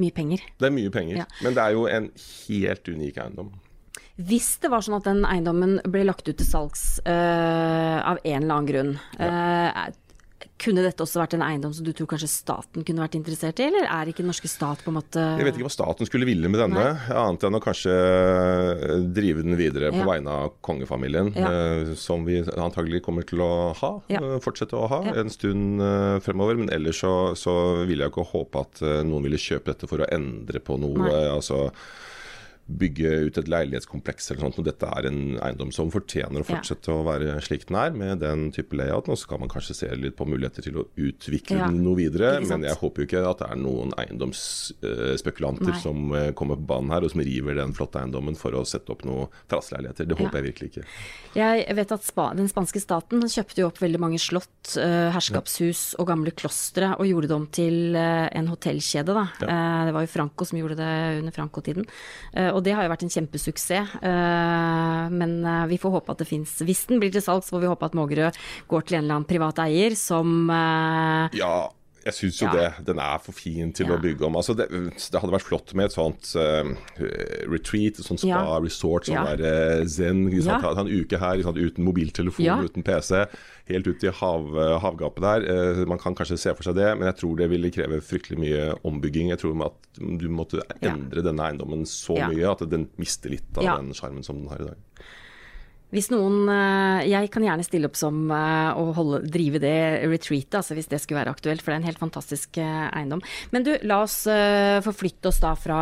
mye 0.02 0.12
penger. 0.16 0.42
Det 0.60 0.68
er 0.70 0.76
mye 0.76 0.92
penger, 0.92 1.18
Ja. 1.24 1.26
men 1.42 1.54
det 1.54 1.64
er 1.64 1.72
jo 1.78 1.86
en 1.88 2.10
helt 2.48 2.90
unik 2.90 3.18
eiendom. 3.18 3.54
Hvis 4.16 4.58
det 4.64 4.70
var 4.72 4.80
sånn 4.86 4.96
at 4.96 5.04
den 5.10 5.26
eiendommen 5.28 5.82
ble 5.92 6.06
lagt 6.08 6.28
ut 6.30 6.38
til 6.40 6.48
salgs 6.48 7.00
uh, 7.06 8.00
av 8.12 8.20
en 8.24 8.44
eller 8.44 8.56
annen 8.56 8.70
grunn, 8.70 8.94
eh, 9.20 9.92
kunne 10.58 10.80
dette 10.86 11.04
også 11.04 11.20
vært 11.20 11.34
en 11.36 11.42
eiendom 11.44 11.74
som 11.76 11.84
du 11.84 11.92
tror 11.92 12.08
kanskje 12.14 12.30
staten 12.32 12.86
kunne 12.88 13.04
vært 13.04 13.18
interessert 13.20 13.60
i, 13.60 13.66
eller 13.68 13.90
er 13.92 14.08
ikke 14.08 14.24
den 14.24 14.30
norske 14.32 14.48
stat 14.48 14.80
på 14.86 14.92
en 14.94 14.96
måte 15.02 15.20
Jeg 15.20 15.44
vet 15.50 15.58
ikke 15.58 15.68
hva 15.68 15.74
staten 15.74 16.08
skulle 16.08 16.28
ville 16.30 16.48
med 16.48 16.62
denne, 16.62 16.86
annet 17.12 17.44
enn 17.44 17.58
å 17.58 17.62
kanskje 17.64 17.92
eh, 17.92 18.94
drive 19.18 19.44
den 19.44 19.58
videre 19.60 19.92
på 19.92 20.00
Ja. 20.00 20.08
vegne 20.14 20.32
av 20.32 20.54
kongefamilien, 20.64 21.34
Ja. 21.36 21.52
eh, 21.52 21.94
som 22.00 22.24
vi 22.26 22.40
antagelig 22.56 23.04
kommer 23.04 23.28
til 23.28 23.40
å 23.44 23.76
ha, 23.76 23.92
Ja. 24.08 24.22
eh, 24.24 24.40
fortsette 24.40 24.80
å 24.80 24.88
ha 24.88 25.02
en 25.12 25.30
stund 25.30 25.82
fremover. 26.24 26.56
Men 26.58 26.70
ellers 26.70 27.02
så, 27.04 27.36
så 27.36 27.86
vil 27.86 28.00
jeg 28.00 28.12
ikke 28.12 28.26
håpe 28.32 28.60
at 28.64 28.82
noen 29.06 29.24
ville 29.28 29.38
kjøpe 29.38 29.74
dette 29.74 29.88
for 29.92 30.00
å 30.00 30.08
endre 30.10 30.60
på 30.64 30.80
noe. 30.80 30.96
Nei. 31.10 31.28
altså 31.36 31.72
bygge 32.68 33.10
ut 33.28 33.38
et 33.38 33.48
leilighetskompleks 33.48 34.32
eller 34.32 34.42
sånt. 34.48 34.58
Og 34.58 34.66
dette 34.66 34.88
er 34.90 35.06
en 35.06 35.38
eiendom 35.46 35.72
som 35.72 35.92
fortjener 35.94 36.42
å 36.42 36.46
Ja. 36.50 36.56
fortsette 36.56 36.90
å 36.90 37.04
være 37.06 37.40
slik 37.46 37.68
den 37.68 37.78
er, 37.78 37.92
med 37.92 38.20
den 38.20 38.52
type 38.52 38.74
layout. 38.76 39.08
Og 39.08 39.18
så 39.18 39.28
kan 39.28 39.40
man 39.40 39.50
kanskje 39.50 39.76
se 39.76 39.88
litt 39.96 40.16
på 40.18 40.26
muligheter 40.26 40.64
til 40.64 40.74
å 40.82 40.88
utvikle 40.98 41.58
Ja. 41.60 41.68
den 41.68 41.84
noe 41.84 41.96
videre. 41.96 42.40
Men 42.48 42.64
jeg 42.64 42.76
håper 42.78 43.02
jo 43.04 43.06
ikke 43.06 43.30
at 43.30 43.38
det 43.40 43.50
er 43.52 43.56
noen 43.62 43.92
eiendomsspekulanter 43.98 45.70
uh, 45.76 45.80
som 45.82 46.12
uh, 46.12 46.32
kommer 46.32 46.56
på 46.58 46.66
banen 46.68 46.92
her 46.94 47.06
og 47.06 47.12
som 47.14 47.22
river 47.22 47.56
den 47.60 47.74
flotte 47.78 48.00
eiendommen 48.02 48.38
for 48.40 48.52
å 48.58 48.66
sette 48.68 48.90
opp 48.94 49.06
noen 49.08 49.28
terrasseleiligheter. 49.50 50.06
Det 50.08 50.18
Ja. 50.20 50.26
håper 50.26 50.42
jeg 50.42 50.54
virkelig 50.54 50.72
ikke. 50.72 50.86
Jeg 51.36 51.76
vet 51.76 51.92
at 51.92 52.04
spa, 52.04 52.34
den 52.34 52.48
spanske 52.48 52.80
staten 52.82 53.22
kjøpte 53.22 53.58
jo 53.62 53.68
opp 53.68 53.78
veldig 53.80 54.00
mange 54.00 54.20
slott, 54.20 54.78
uh, 54.78 55.12
herskapshus 55.12 55.96
og 56.00 56.08
gamle 56.08 56.32
klostre 56.32 56.96
og 56.98 57.06
gjorde 57.06 57.28
det 57.28 57.36
om 57.36 57.48
til 57.48 57.96
eh, 57.96 58.30
en 58.34 58.48
hotellkjede. 58.48 59.14
Da. 59.14 59.26
Det 59.86 59.94
var 59.94 60.02
jo 60.06 60.08
Franco 60.12 60.46
som 60.46 60.58
gjorde 60.60 60.78
det 60.80 61.20
under 61.20 61.32
Franco-tiden. 61.36 61.86
Eh, 62.34 62.52
og 62.56 62.64
det 62.66 62.76
har 62.76 62.86
jo 62.86 62.92
vært 62.94 63.06
en 63.06 63.14
kjempesuksess. 63.14 63.96
Eh, 64.00 65.14
men 65.14 65.38
eh, 65.44 65.64
vi 65.72 65.80
får 65.82 65.98
håpe 65.98 66.14
at 66.16 66.22
det 66.24 66.30
fins 66.30 66.58
Hvis 66.64 66.86
den 66.90 67.02
blir 67.04 67.12
til 67.14 67.24
salgs, 67.24 67.52
får 67.52 67.64
vi 67.64 67.72
håpe 67.72 67.90
at 67.90 67.98
Mågerø 67.98 68.30
går 68.72 68.86
til 68.86 69.00
en 69.00 69.04
eller 69.04 69.20
annen 69.20 69.30
privat 69.30 69.60
eier 69.66 69.98
som 70.00 70.48
eh, 70.54 71.36
Ja, 71.42 71.56
jeg 72.06 72.14
syns 72.14 72.40
jo 72.42 72.48
Ja. 72.48 72.54
det. 72.54 72.86
Den 72.86 73.00
er 73.02 73.18
for 73.18 73.34
fin 73.34 73.72
til 73.74 73.88
Ja. 73.88 73.96
å 73.98 74.02
bygge 74.02 74.22
om. 74.28 74.36
Altså 74.38 74.54
det, 74.56 74.68
det 74.70 75.20
hadde 75.22 75.34
vært 75.34 75.48
flott 75.48 75.74
med 75.74 75.86
et 75.90 75.96
sånt 75.96 76.36
uh, 76.38 76.64
retreat, 77.50 78.00
et 78.00 78.06
sånt 78.06 78.20
spa, 78.22 78.28
Ja. 78.30 78.60
resort, 78.62 79.08
sånn 79.10 79.26
der 79.38 79.42
eh, 79.82 79.86
zen. 79.86 80.30
Ja. 80.32 80.60
Ta, 80.62 80.74
ta 80.76 80.82
en 80.82 80.88
uke 80.92 81.18
her 81.18 81.42
sant? 81.42 81.58
uten 81.58 81.84
mobiltelefon, 81.86 82.66
uten 82.68 82.84
PC. 82.86 83.26
Helt 83.68 83.88
ut 83.88 84.04
i 84.04 84.12
hav, 84.14 84.52
havgapet 84.84 85.22
der. 85.26 85.42
Uh, 85.82 85.86
man 85.90 85.98
kan 85.98 86.14
kanskje 86.14 86.38
se 86.38 86.54
for 86.54 86.64
seg 86.64 86.76
det, 86.78 86.92
men 87.00 87.08
jeg 87.10 87.18
tror 87.24 87.36
det 87.38 87.50
ville 87.50 87.72
kreve 87.74 88.02
fryktelig 88.06 88.38
mye 88.38 88.64
ombygging. 88.86 89.30
Jeg 89.34 89.40
tror 89.42 89.58
at 89.66 89.74
du 89.98 90.28
måtte 90.30 90.62
endre 90.82 91.24
denne 91.26 91.42
eiendommen 91.50 91.86
så 91.90 92.20
mye 92.30 92.52
at 92.52 92.62
den 92.70 92.90
mister 93.02 93.34
litt 93.34 93.58
av 93.58 93.80
den 93.80 93.94
sjarmen 93.98 94.24
som 94.24 94.38
den 94.44 94.50
har 94.54 94.62
i 94.62 94.70
dag. 94.70 94.78
Hvis 95.96 96.10
noen 96.12 96.50
eh, 96.52 97.06
Jeg 97.08 97.30
kan 97.34 97.46
gjerne 97.46 97.64
stille 97.66 97.88
opp 97.88 97.96
som 97.96 98.18
eh, 98.36 98.76
å 98.76 98.90
holde, 98.98 99.22
drive 99.32 99.62
det 99.64 99.74
retreatet, 100.12 100.58
altså 100.60 100.76
hvis 100.78 100.90
det 100.92 101.00
skulle 101.02 101.22
være 101.22 101.32
aktuelt, 101.36 101.64
for 101.64 101.72
det 101.72 101.78
er 101.78 101.82
en 101.84 101.88
helt 101.90 102.02
fantastisk 102.02 102.60
eh, 102.62 102.88
eiendom. 102.92 103.22
Men 103.56 103.64
du, 103.66 103.72
la 103.88 104.02
oss 104.04 104.18
eh, 104.32 104.82
forflytte 104.86 105.32
oss 105.32 105.40
da 105.44 105.54
fra 105.60 105.80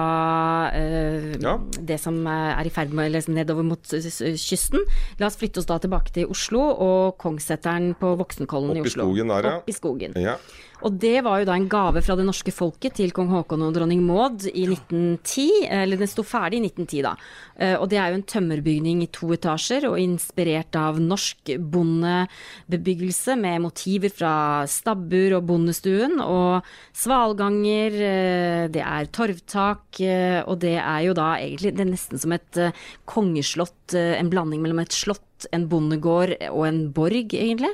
eh, 0.78 1.34
Ja. 1.42 1.56
det 1.80 1.98
som 2.02 2.22
eh, 2.28 2.52
er 2.60 2.70
i 2.70 2.74
ferd 2.74 2.94
med 2.94 3.10
eller 3.10 3.26
nedover 3.34 3.66
mot 3.66 3.84
kysten. 3.90 4.86
La 5.20 5.30
oss 5.32 5.40
flytte 5.42 5.64
oss 5.64 5.70
da 5.70 5.80
tilbake 5.82 6.14
til 6.16 6.30
Oslo 6.32 6.62
og 6.62 7.18
Kongsseteren 7.22 7.94
på 8.00 8.14
Voksenkollen 8.22 8.78
i 8.78 8.84
Opp 8.84 8.92
i 8.92 8.96
skogen 8.96 9.34
der, 9.34 9.50
ja. 9.50 9.58
Opp 9.64 9.70
i 9.74 9.76
skogen. 9.76 10.16
Ja. 10.20 10.38
Og 10.84 10.98
det 11.00 11.22
var 11.24 11.40
jo 11.40 11.48
da 11.48 11.56
en 11.56 11.70
gave 11.72 12.02
fra 12.04 12.16
det 12.20 12.26
norske 12.28 12.52
folket 12.52 12.98
til 12.98 13.14
kong 13.16 13.30
Haakon 13.32 13.64
og 13.64 13.72
dronning 13.76 14.02
Maud 14.04 14.44
i 14.50 14.66
1910. 14.68 15.46
Eller 15.72 16.00
den 16.00 16.12
sto 16.12 16.26
ferdig 16.28 16.60
i 16.60 16.66
1910, 16.68 17.04
da. 17.06 17.14
Eh, 17.56 17.76
og 17.78 17.88
det 17.92 18.00
er 18.02 18.12
jo 18.12 18.20
en 18.20 18.26
tømmerbygning 18.34 19.04
i 19.06 19.10
to 19.16 19.32
etasjer, 19.36 19.88
og 19.88 20.02
inspirert 20.02 20.76
av 20.80 21.00
norsk 21.00 21.54
bondebebyggelse 21.74 23.38
med 23.40 23.64
motiver 23.64 24.12
fra 24.12 24.34
stabbur 24.68 25.38
og 25.40 25.48
bondestuen. 25.48 26.20
Og 26.20 26.68
svalganger, 26.92 28.00
eh, 28.10 28.68
det 28.74 28.84
er 28.84 29.12
torvtak, 29.16 29.88
eh, 30.04 30.42
og 30.44 30.60
det 30.66 30.76
er 30.82 31.02
jo 31.08 31.16
da 31.16 31.34
egentlig 31.40 31.76
det 31.78 31.88
er 31.88 31.94
nesten 31.94 32.20
som 32.20 32.36
et 32.36 32.64
kongeslott, 33.08 33.94
en 33.94 34.30
blanding 34.30 34.62
mellom 34.64 34.84
et 34.84 34.92
slott, 34.92 35.48
en 35.54 35.68
bondegård 35.72 36.36
og 36.52 36.68
en 36.68 36.88
borg, 36.92 37.32
egentlig. 37.32 37.72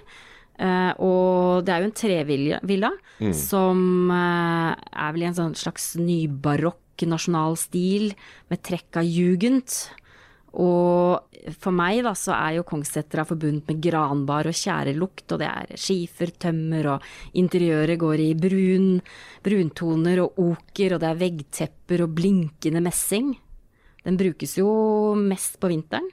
Uh, 0.60 0.92
og 1.00 1.64
det 1.64 1.72
er 1.72 1.80
jo 1.80 1.88
en 1.88 1.96
trevilla 1.96 2.90
mm. 3.24 3.32
som 3.32 4.12
uh, 4.12 4.76
er 4.76 5.14
vel 5.16 5.24
i 5.24 5.30
en 5.30 5.38
sånn 5.38 5.56
slags 5.56 5.94
nybarokk 5.96 7.08
nasjonal 7.08 7.56
stil 7.56 8.10
med 8.52 8.60
trekk 8.68 9.00
av 9.00 9.08
jugend. 9.08 9.72
Og 10.60 11.54
for 11.62 11.76
meg 11.76 12.02
da, 12.04 12.16
så 12.18 12.34
er 12.36 12.58
jo 12.58 12.66
Kongssetra 12.68 13.26
forbundet 13.28 13.70
med 13.70 13.82
granbar 13.84 14.50
og 14.50 14.58
tjærelukt, 14.58 15.28
og 15.32 15.42
det 15.42 15.48
er 15.48 15.80
skifer, 15.80 16.34
tømmer, 16.42 16.96
og 16.96 17.38
interiøret 17.40 18.00
går 18.02 18.24
i 18.26 18.30
brun, 18.36 18.90
bruntoner 19.46 20.24
og 20.26 20.42
oker, 20.50 20.96
og 20.96 21.04
det 21.04 21.12
er 21.12 21.22
veggtepper 21.22 22.06
og 22.06 22.16
blinkende 22.18 22.84
messing. 22.84 23.36
Den 24.04 24.18
brukes 24.20 24.58
jo 24.58 24.70
mest 25.20 25.60
på 25.62 25.70
vinteren. 25.72 26.10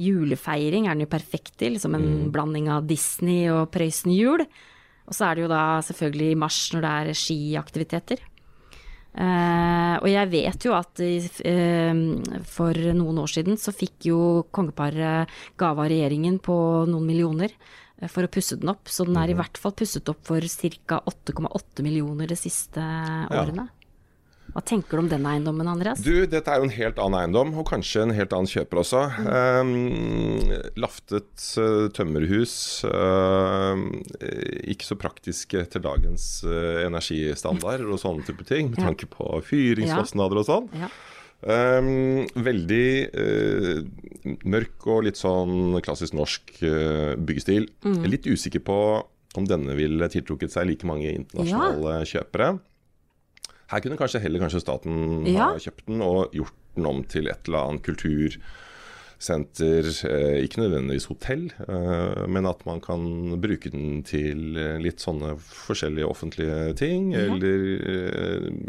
Julefeiring 0.00 0.88
er 0.88 0.96
den 0.96 1.04
jo 1.06 1.12
perfekt 1.12 1.54
til, 1.60 1.78
som 1.82 1.94
en 1.94 2.04
mm. 2.04 2.30
blanding 2.34 2.70
av 2.72 2.86
Disney 2.88 3.46
og 3.52 3.68
Prøysen 3.74 4.14
jul. 4.14 4.42
Og 5.04 5.14
så 5.14 5.28
er 5.28 5.36
det 5.36 5.44
jo 5.44 5.50
da 5.52 5.64
selvfølgelig 5.84 6.30
i 6.32 6.38
mars 6.40 6.60
når 6.74 6.84
det 6.84 6.94
er 6.94 7.18
skiaktiviteter. 7.20 8.24
Uh, 9.14 9.94
og 10.00 10.08
jeg 10.10 10.26
vet 10.32 10.64
jo 10.66 10.72
at 10.74 10.98
uh, 10.98 11.98
for 12.50 12.80
noen 12.98 13.20
år 13.22 13.30
siden 13.30 13.58
så 13.60 13.70
fikk 13.70 14.08
jo 14.08 14.18
kongeparet 14.50 15.30
gave 15.60 15.84
av 15.84 15.90
regjeringen 15.92 16.40
på 16.42 16.56
noen 16.90 17.06
millioner 17.06 17.54
uh, 17.54 18.08
for 18.10 18.26
å 18.26 18.32
pusse 18.32 18.58
den 18.58 18.72
opp. 18.72 18.90
Så 18.90 19.06
den 19.06 19.20
er 19.20 19.30
i 19.30 19.36
mm. 19.36 19.42
hvert 19.44 19.62
fall 19.62 19.76
pusset 19.78 20.10
opp 20.10 20.26
for 20.26 20.42
ca. 20.42 20.98
8,8 20.98 21.86
millioner 21.86 22.32
de 22.32 22.40
siste 22.40 22.82
årene. 22.82 23.68
Ja. 23.70 23.83
Hva 24.54 24.62
tenker 24.62 24.94
du 24.94 25.02
om 25.02 25.08
den 25.10 25.24
eiendommen, 25.26 25.66
Andreas? 25.66 25.98
Du, 26.04 26.28
Dette 26.30 26.52
er 26.52 26.60
jo 26.60 26.68
en 26.68 26.76
helt 26.76 26.98
annen 27.02 27.18
eiendom, 27.24 27.48
og 27.58 27.66
kanskje 27.66 28.04
en 28.04 28.12
helt 28.14 28.34
annen 28.36 28.46
kjøper 28.46 28.80
også. 28.84 29.00
Mm. 29.18 29.72
Um, 29.74 30.52
laftet 30.78 31.46
uh, 31.58 31.88
tømmerhus. 31.96 32.54
Uh, 32.86 33.82
ikke 34.70 34.86
så 34.86 34.96
praktisk 35.00 35.56
etter 35.58 35.82
dagens 35.82 36.28
uh, 36.46 36.84
energistandard 36.84 37.82
og 37.82 37.98
sånne 37.98 38.22
type 38.28 38.46
ting, 38.46 38.70
med 38.70 38.78
tanke 38.78 39.10
på 39.10 39.26
fyringskostnader 39.48 40.44
og 40.44 40.46
sånn. 40.46 40.70
Ja. 40.84 40.92
Um, 41.44 42.22
veldig 42.46 42.86
uh, 43.10 43.82
mørk 44.46 44.86
og 44.86 45.02
litt 45.08 45.18
sånn 45.18 45.80
klassisk 45.82 46.14
norsk 46.14 46.54
uh, 46.62 47.18
byggestil. 47.18 47.66
Mm. 47.82 48.06
Litt 48.06 48.30
usikker 48.30 48.62
på 48.64 48.78
om 49.34 49.50
denne 49.50 49.74
ville 49.74 50.08
tiltrukket 50.14 50.54
seg 50.54 50.70
like 50.70 50.86
mange 50.86 51.10
internasjonale 51.10 51.98
ja. 51.98 52.06
kjøpere. 52.14 52.52
Her 53.72 53.84
kunne 53.84 54.00
kanskje 54.00 54.22
heller 54.24 54.44
kanskje 54.44 54.64
staten 54.64 55.24
ja. 55.28 55.54
ha 55.54 55.62
kjøpt 55.62 55.88
den 55.88 56.04
og 56.04 56.36
gjort 56.36 56.60
den 56.76 56.90
om 56.90 57.02
til 57.08 57.30
et 57.30 57.48
eller 57.48 57.70
annet 57.70 57.84
kultursenter. 57.86 59.88
Eh, 60.10 60.36
ikke 60.44 60.60
nødvendigvis 60.60 61.08
hotell, 61.08 61.46
eh, 61.64 62.24
men 62.28 62.50
at 62.50 62.60
man 62.68 62.82
kan 62.84 63.00
bruke 63.40 63.72
den 63.72 64.02
til 64.06 64.58
eh, 64.60 64.76
litt 64.82 65.04
sånne 65.04 65.34
forskjellige 65.40 66.10
offentlige 66.10 66.58
ting. 66.80 67.12
Ja. 67.14 67.24
Eller 67.30 67.58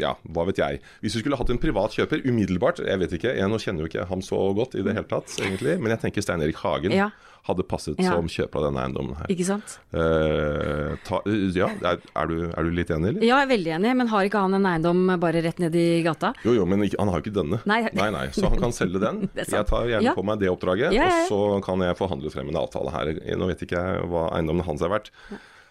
ja, 0.00 0.14
hva 0.32 0.46
vet 0.48 0.62
jeg. 0.62 0.80
Hvis 1.04 1.18
du 1.18 1.22
skulle 1.22 1.40
hatt 1.40 1.52
en 1.52 1.62
privat 1.62 1.98
kjøper 1.98 2.24
umiddelbart, 2.24 2.80
jeg 2.86 3.04
vet 3.04 3.12
ikke, 3.18 3.36
jeg 3.36 3.52
nå 3.52 3.60
kjenner 3.62 3.84
jo 3.84 3.92
ikke 3.92 4.10
ham 4.10 4.24
så 4.24 4.40
godt 4.56 4.78
i 4.78 4.86
det 4.86 4.96
hele 4.96 5.10
tatt, 5.10 5.28
egentlig, 5.42 5.74
men 5.82 5.92
jeg 5.96 6.06
tenker 6.06 6.24
Stein 6.24 6.44
Erik 6.46 6.60
Hagen. 6.64 6.96
Ja 6.96 7.12
hadde 7.46 7.64
passet 7.68 8.00
ja. 8.02 8.12
som 8.14 8.28
kjøper 8.30 8.60
av 8.60 8.66
denne 8.68 8.84
eiendommen 8.84 9.16
her. 9.20 9.30
Ikke 9.32 9.46
sant? 9.46 9.76
Eh, 9.94 10.94
ta, 11.06 11.20
ja, 11.54 11.70
er, 11.78 12.00
er, 12.02 12.30
du, 12.30 12.36
er, 12.50 12.66
du, 12.66 12.72
litt 12.74 12.92
enig, 12.94 13.12
eller? 13.12 13.24
Ja, 13.24 13.40
jeg 13.40 13.48
er 13.48 13.52
veldig 13.54 13.74
enig, 13.78 13.94
men 14.00 14.12
har 14.12 14.28
ikke 14.28 14.44
han 14.44 14.58
en 14.58 14.68
eiendom 14.70 15.02
bare 15.22 15.42
rett 15.44 15.60
ned 15.62 15.76
i 15.78 15.86
gata? 16.06 16.32
Jo, 16.46 16.56
jo, 16.58 16.68
men 16.68 16.84
han 16.86 17.12
har 17.12 17.20
jo 17.20 17.26
ikke 17.26 17.36
denne. 17.38 17.60
Nei. 17.68 17.82
nei, 17.96 18.08
nei, 18.14 18.28
så 18.34 18.50
han 18.50 18.62
kan 18.62 18.74
selge 18.76 19.02
den. 19.02 19.26
jeg 19.40 19.68
tar 19.70 19.90
gjerne 19.90 20.10
ja. 20.10 20.16
på 20.16 20.24
meg 20.26 20.40
det 20.42 20.52
oppdraget, 20.52 20.96
og 20.96 21.20
så 21.30 21.42
kan 21.66 21.84
jeg 21.86 21.98
forhandle 21.98 22.32
frem 22.34 22.50
en 22.52 22.62
avtale 22.62 22.94
her. 22.94 23.12
Nå 23.38 23.50
vet 23.52 23.66
ikke 23.66 23.82
jeg 23.82 24.08
hva 24.10 24.30
eiendommen 24.36 24.66
hans 24.66 24.84
er 24.84 24.92
verdt. 24.92 25.12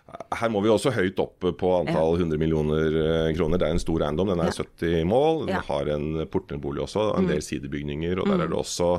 Her 0.06 0.52
må 0.54 0.62
vi 0.62 0.70
også 0.70 0.94
høyt 0.94 1.18
opp 1.20 1.44
på 1.60 1.70
antall 1.80 2.20
100 2.20 2.40
millioner 2.40 2.98
eh, 3.02 3.30
kroner. 3.36 3.60
Det 3.60 3.68
er 3.68 3.76
en 3.76 3.82
stor 3.82 4.04
eiendom. 4.06 4.30
Den 4.32 4.44
er 4.44 4.54
70 4.54 5.08
mål. 5.10 5.46
Den 5.50 5.66
har 5.66 5.90
en 5.96 6.26
portnerbolig 6.32 6.84
også, 6.86 7.10
en 7.18 7.26
mm. 7.26 7.32
del 7.34 7.42
sidebygninger. 7.44 8.22
Og 8.22 8.30
der 8.30 8.44
er 8.46 8.52
det 8.52 8.54
mm. 8.54 8.62
også 8.62 8.92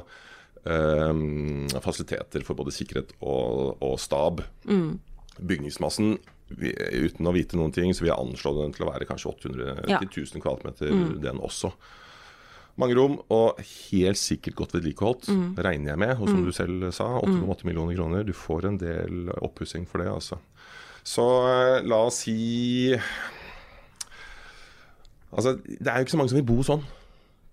um, 0.66 1.66
fasiliteter 1.82 2.44
for 2.46 2.58
både 2.58 2.74
sikkerhet 2.74 3.14
og, 3.20 3.76
og 3.84 3.98
stab. 4.02 4.42
Mm. 4.68 4.98
Bygningsmassen 5.36 6.16
vi, 6.48 6.72
uten 6.72 7.26
å 7.26 7.34
vite 7.34 7.58
noen 7.58 7.74
ting, 7.74 7.92
så 7.94 8.04
vil 8.04 8.12
jeg 8.12 8.22
anslå 8.22 8.52
den 8.60 8.74
til 8.74 8.86
å 8.86 8.90
være 8.92 9.06
kanskje 9.08 9.30
800 9.32 9.86
ja. 9.90 10.00
1000 10.00 10.42
kvadratmeter, 10.42 10.92
mm. 10.94 11.14
den 11.24 11.40
også. 11.42 11.72
Mange 12.76 12.96
rom, 12.98 13.16
og 13.32 13.60
helt 13.62 14.20
sikkert 14.20 14.58
godt 14.58 14.74
vedlikeholdt, 14.76 15.30
mm. 15.32 15.46
regner 15.64 15.94
jeg 15.94 16.02
med. 16.02 16.12
Og 16.18 16.28
som 16.28 16.42
mm. 16.42 16.44
du 16.46 16.52
selv 16.54 16.90
sa, 16.94 17.08
8,8 17.22 17.40
mm. 17.40 17.64
millioner 17.70 17.96
kroner. 17.98 18.26
Du 18.28 18.34
får 18.36 18.68
en 18.68 18.78
del 18.80 19.32
oppussing 19.40 19.88
for 19.88 20.04
det, 20.04 20.10
altså. 20.12 20.38
Så 21.06 21.24
eh, 21.46 21.86
la 21.86 22.02
oss 22.08 22.24
si 22.24 22.90
Altså, 25.36 25.52
det 25.66 25.90
er 25.90 25.98
jo 25.98 26.06
ikke 26.06 26.14
så 26.14 26.18
mange 26.18 26.32
som 26.32 26.38
vil 26.38 26.48
bo 26.48 26.62
sånn. 26.64 26.84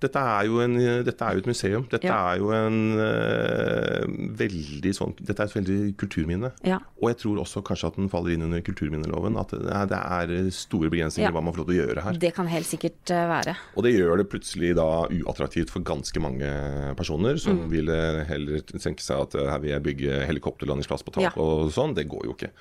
Dette 0.03 0.21
er 0.21 0.51
en, 0.63 0.77
dette 1.07 1.27
er 1.27 1.37
jo 1.37 1.43
et 1.43 1.49
museum. 1.49 1.87
Dette 1.91 2.09
ja. 2.09 2.17
er 2.31 2.41
jo 2.41 2.51
en 2.55 2.77
uh, 2.99 4.03
veldig 4.39 4.93
sånn 4.95 5.15
Dette 5.19 5.37
er 5.37 5.49
et 5.49 5.57
veldig 5.57 5.77
kulturminne. 6.01 6.53
Ja. 6.67 6.79
Og 7.01 7.11
jeg 7.11 7.19
tror 7.23 7.41
også 7.43 7.63
kanskje 7.65 7.91
at 7.91 7.99
den 7.99 8.11
faller 8.11 8.35
inn 8.35 8.45
under 8.47 8.63
kulturminneloven. 8.65 9.39
At 9.39 9.55
det 9.55 9.99
er, 9.99 10.35
store 10.53 10.91
begrensninger 10.93 11.29
ja. 11.29 11.33
hva 11.35 11.43
man 11.43 11.55
får 11.55 11.63
lov 11.63 11.71
til 11.71 11.77
å 11.77 11.81
gjøre 11.81 12.05
her. 12.07 12.21
Det 12.23 12.33
kan 12.35 12.51
helt 12.51 12.69
sikkert 12.69 13.13
uh, 13.15 13.25
være. 13.33 13.57
Og 13.77 13.87
det 13.87 13.95
gjør 13.95 14.21
det 14.21 14.29
plutselig 14.31 14.73
da 14.79 14.87
uattraktivt 15.07 15.73
for 15.73 15.85
ganske 15.87 16.23
mange 16.23 16.53
personer, 16.99 17.39
som 17.41 17.63
mm. 17.63 17.67
ville 17.71 17.99
heller 18.29 18.65
tenke 18.75 19.03
seg 19.03 19.27
at 19.27 19.37
her 19.55 19.61
vil 19.63 19.73
jeg 19.73 19.87
bygge 19.89 20.23
helikopterlandingsplass 20.29 21.05
på 21.07 21.15
tak 21.17 21.37
og 21.41 21.69
sånn. 21.73 21.95
Det 21.97 22.09
går 22.11 22.27
jo 22.29 22.37
ikke. 22.37 22.51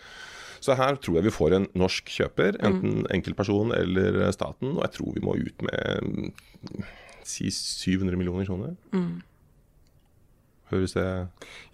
Så 0.62 0.76
her 0.78 0.98
tror 1.02 1.18
jeg 1.18 1.26
vi 1.26 1.34
får 1.34 1.56
en 1.56 1.68
norsk 1.78 2.10
kjøper, 2.12 2.58
enten 2.62 3.02
mm. 3.02 3.06
enkeltperson 3.16 3.74
eller 3.74 4.24
staten. 4.34 4.76
Og 4.76 4.84
jeg 4.86 4.94
tror 4.98 5.16
vi 5.16 5.24
må 5.26 5.34
ut 5.40 5.64
med 5.66 6.84
si 7.28 7.50
700 7.52 8.18
millioner 8.18 8.48
kroner. 8.48 8.74
Mm. 8.94 9.20
Høres 10.72 10.94
det 10.96 11.04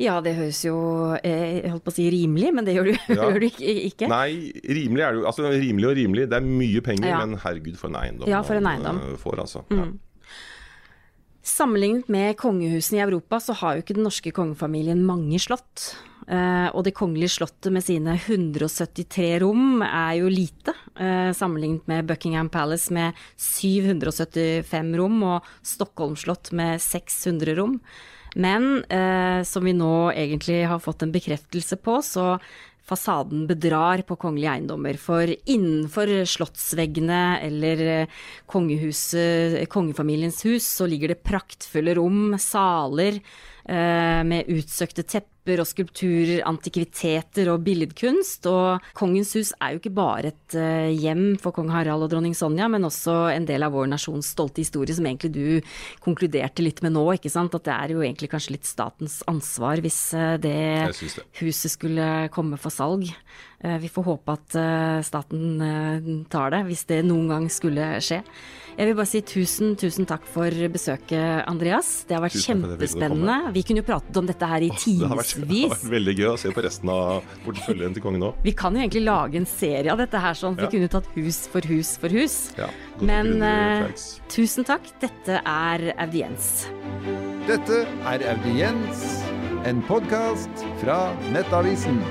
Ja, 0.03 0.17
det 0.25 0.35
høres 0.35 0.59
jo 0.67 0.75
eh, 1.21 1.61
jeg 1.63 1.71
holdt 1.71 1.87
på 1.87 1.93
å 1.93 1.97
si 2.01 2.09
rimelig, 2.11 2.51
men 2.57 2.67
det 2.67 2.75
gjør 2.75 2.91
du, 2.91 2.95
ja. 3.15 3.29
gjør 3.29 3.45
du 3.45 3.47
ikke, 3.47 4.11
Nei, 4.11 4.51
rimelig 4.67 5.05
er 5.07 5.15
det 5.15 5.21
jo. 5.21 5.29
Altså 5.31 5.53
rimelig 5.53 5.91
og 5.91 5.97
rimelig. 6.01 6.27
Det 6.33 6.41
er 6.41 6.51
mye 6.51 6.85
penger, 6.85 7.09
ja. 7.13 7.23
men 7.23 7.39
herregud 7.45 7.79
for 7.79 7.93
en 7.93 8.01
eiendom 8.03 8.31
ja, 8.31 8.43
for 8.47 8.59
en 8.59 8.71
eiendom. 8.73 9.01
man 9.05 9.23
får, 9.23 9.43
altså. 9.45 9.65
Mm. 9.71 9.97
Sammenlignet 11.49 12.11
med 12.13 12.37
kongehusene 12.41 12.99
i 12.99 13.05
Europa, 13.07 13.39
så 13.41 13.55
har 13.63 13.77
jo 13.77 13.85
ikke 13.85 13.97
den 13.97 14.05
norske 14.09 14.35
kongefamilien 14.35 15.01
mange 15.07 15.39
slott. 15.41 15.93
Uh, 16.29 16.69
og 16.77 16.85
Det 16.85 16.93
kongelige 16.93 17.39
slottet 17.39 17.73
med 17.73 17.81
sine 17.81 18.13
173 18.19 19.39
rom 19.41 19.81
er 19.81 20.19
jo 20.19 20.29
lite, 20.29 20.75
uh, 21.01 21.33
sammenlignet 21.33 21.89
med 21.89 22.05
Buckingham 22.11 22.51
Palace 22.53 22.93
med 22.93 23.17
775 23.41 24.93
rom 25.01 25.23
og 25.25 25.47
Stockholm 25.65 26.19
slott 26.21 26.53
med 26.53 26.83
600 26.85 27.57
rom. 27.57 27.79
Men 28.37 28.85
uh, 28.93 29.41
som 29.41 29.65
vi 29.65 29.73
nå 29.73 30.11
egentlig 30.13 30.67
har 30.69 30.85
fått 30.85 31.07
en 31.07 31.15
bekreftelse 31.15 31.81
på, 31.81 31.97
så 32.05 32.35
fasaden 32.89 33.47
bedrar 33.49 34.05
på 34.05 34.19
kongelige 34.21 34.53
eiendommer. 34.59 35.01
For 35.01 35.33
innenfor 35.33 36.13
slottsveggene 36.29 37.41
eller 37.45 38.09
kongefamiliens 38.49 40.41
hus 40.49 40.69
så 40.77 40.89
ligger 40.89 41.13
det 41.13 41.25
praktfulle 41.25 41.97
rom, 42.01 42.37
saler 42.41 43.21
med 43.69 44.49
utsøkte 44.49 45.05
tepper 45.05 45.38
tepper 45.49 45.63
og 45.63 45.69
skulpturer, 45.69 46.43
antikviteter 46.47 47.49
og 47.53 47.63
billedkunst. 47.65 48.47
Og 48.51 48.85
Kongens 48.97 49.33
hus 49.37 49.53
er 49.61 49.73
jo 49.73 49.81
ikke 49.81 49.95
bare 49.97 50.33
et 50.33 50.57
uh, 50.59 50.91
hjem 50.93 51.39
for 51.41 51.57
kong 51.57 51.71
Harald 51.73 52.05
og 52.05 52.13
dronning 52.13 52.37
Sonja, 52.37 52.69
men 52.69 52.85
også 52.85 53.31
en 53.33 53.47
del 53.49 53.65
av 53.65 53.73
vår 53.73 53.89
nasjons 53.89 54.35
stolte 54.35 54.61
historie, 54.61 54.95
som 54.95 55.07
egentlig 55.09 55.33
du 55.33 55.71
konkluderte 56.05 56.65
litt 56.65 56.83
med 56.85 56.93
nå. 56.97 57.07
ikke 57.17 57.33
sant? 57.33 57.55
At 57.57 57.65
det 57.65 57.75
er 57.75 57.95
jo 57.97 58.05
egentlig 58.05 58.31
kanskje 58.33 58.59
litt 58.59 58.69
statens 58.69 59.23
ansvar 59.31 59.81
hvis 59.81 60.01
uh, 60.15 60.37
det, 60.37 60.57
det, 61.01 61.29
huset 61.41 61.73
skulle 61.73 62.29
komme 62.35 62.61
for 62.61 62.75
salg. 62.75 63.09
Eh, 63.61 63.79
Vi 63.79 63.89
får 63.91 64.05
håpe 64.07 64.35
at 64.37 64.55
eh, 64.55 65.01
staten 65.03 65.61
eh, 65.61 66.09
tar 66.31 66.55
det, 66.55 66.63
hvis 66.69 66.85
det 66.87 67.03
noen 67.07 67.27
gang 67.33 67.49
skulle 67.51 67.97
skje. 68.05 68.21
Jeg 68.79 68.87
vil 68.87 68.95
bare 68.95 69.11
si 69.11 69.21
tusen, 69.27 69.73
tusen 69.75 70.07
takk 70.07 70.27
for 70.31 70.55
besøket, 70.71 71.43
Andreas. 71.51 72.05
Det 72.07 72.15
har 72.15 72.23
vært 72.23 72.37
Tusen 72.37 72.63
kjempespennende. 72.63 73.39
Vi 73.57 73.65
kunne 73.67 73.83
jo 73.83 73.89
pratet 73.89 74.21
om 74.21 74.29
dette 74.29 74.47
her 74.47 74.63
i 74.63 74.71
Åh, 74.71 75.17
det, 75.41 75.49
har 75.49 75.49
vært, 75.49 75.55
det 75.55 75.63
har 75.63 75.75
vært 75.77 75.93
veldig 75.95 76.15
gøy 76.19 76.29
å 76.33 76.39
se 76.39 76.53
på 76.57 76.65
resten 76.65 76.89
av 76.95 77.23
porteføljen 77.45 77.95
til 77.97 78.03
kongen 78.05 78.21
nå. 78.27 78.31
Vi 78.45 78.53
kan 78.53 78.75
jo 78.77 78.83
egentlig 78.83 79.05
lage 79.07 79.37
en 79.41 79.47
serie 79.47 79.93
av 79.93 79.99
dette 80.03 80.19
her, 80.23 80.35
sånn 80.35 80.57
at 80.59 80.65
Ja. 80.65 80.69
vi 80.69 80.79
kunne 80.79 80.89
tatt 80.93 81.07
hus 81.15 81.41
for 81.53 81.61
hus 81.71 81.97
for 81.99 82.09
hus. 82.09 82.37
Ja, 82.59 82.69
Men 83.01 83.43
eh, 83.43 83.89
tusen 84.29 84.65
takk. 84.65 84.83
Dette 85.01 85.41
er 85.45 85.93
audiens. 85.99 86.67
Dette 87.49 87.87
er 88.05 88.25
Audiens, 88.35 89.05
en 89.65 89.81
podkast 89.89 90.65
fra 90.83 91.15
Nettavisen. 91.33 92.03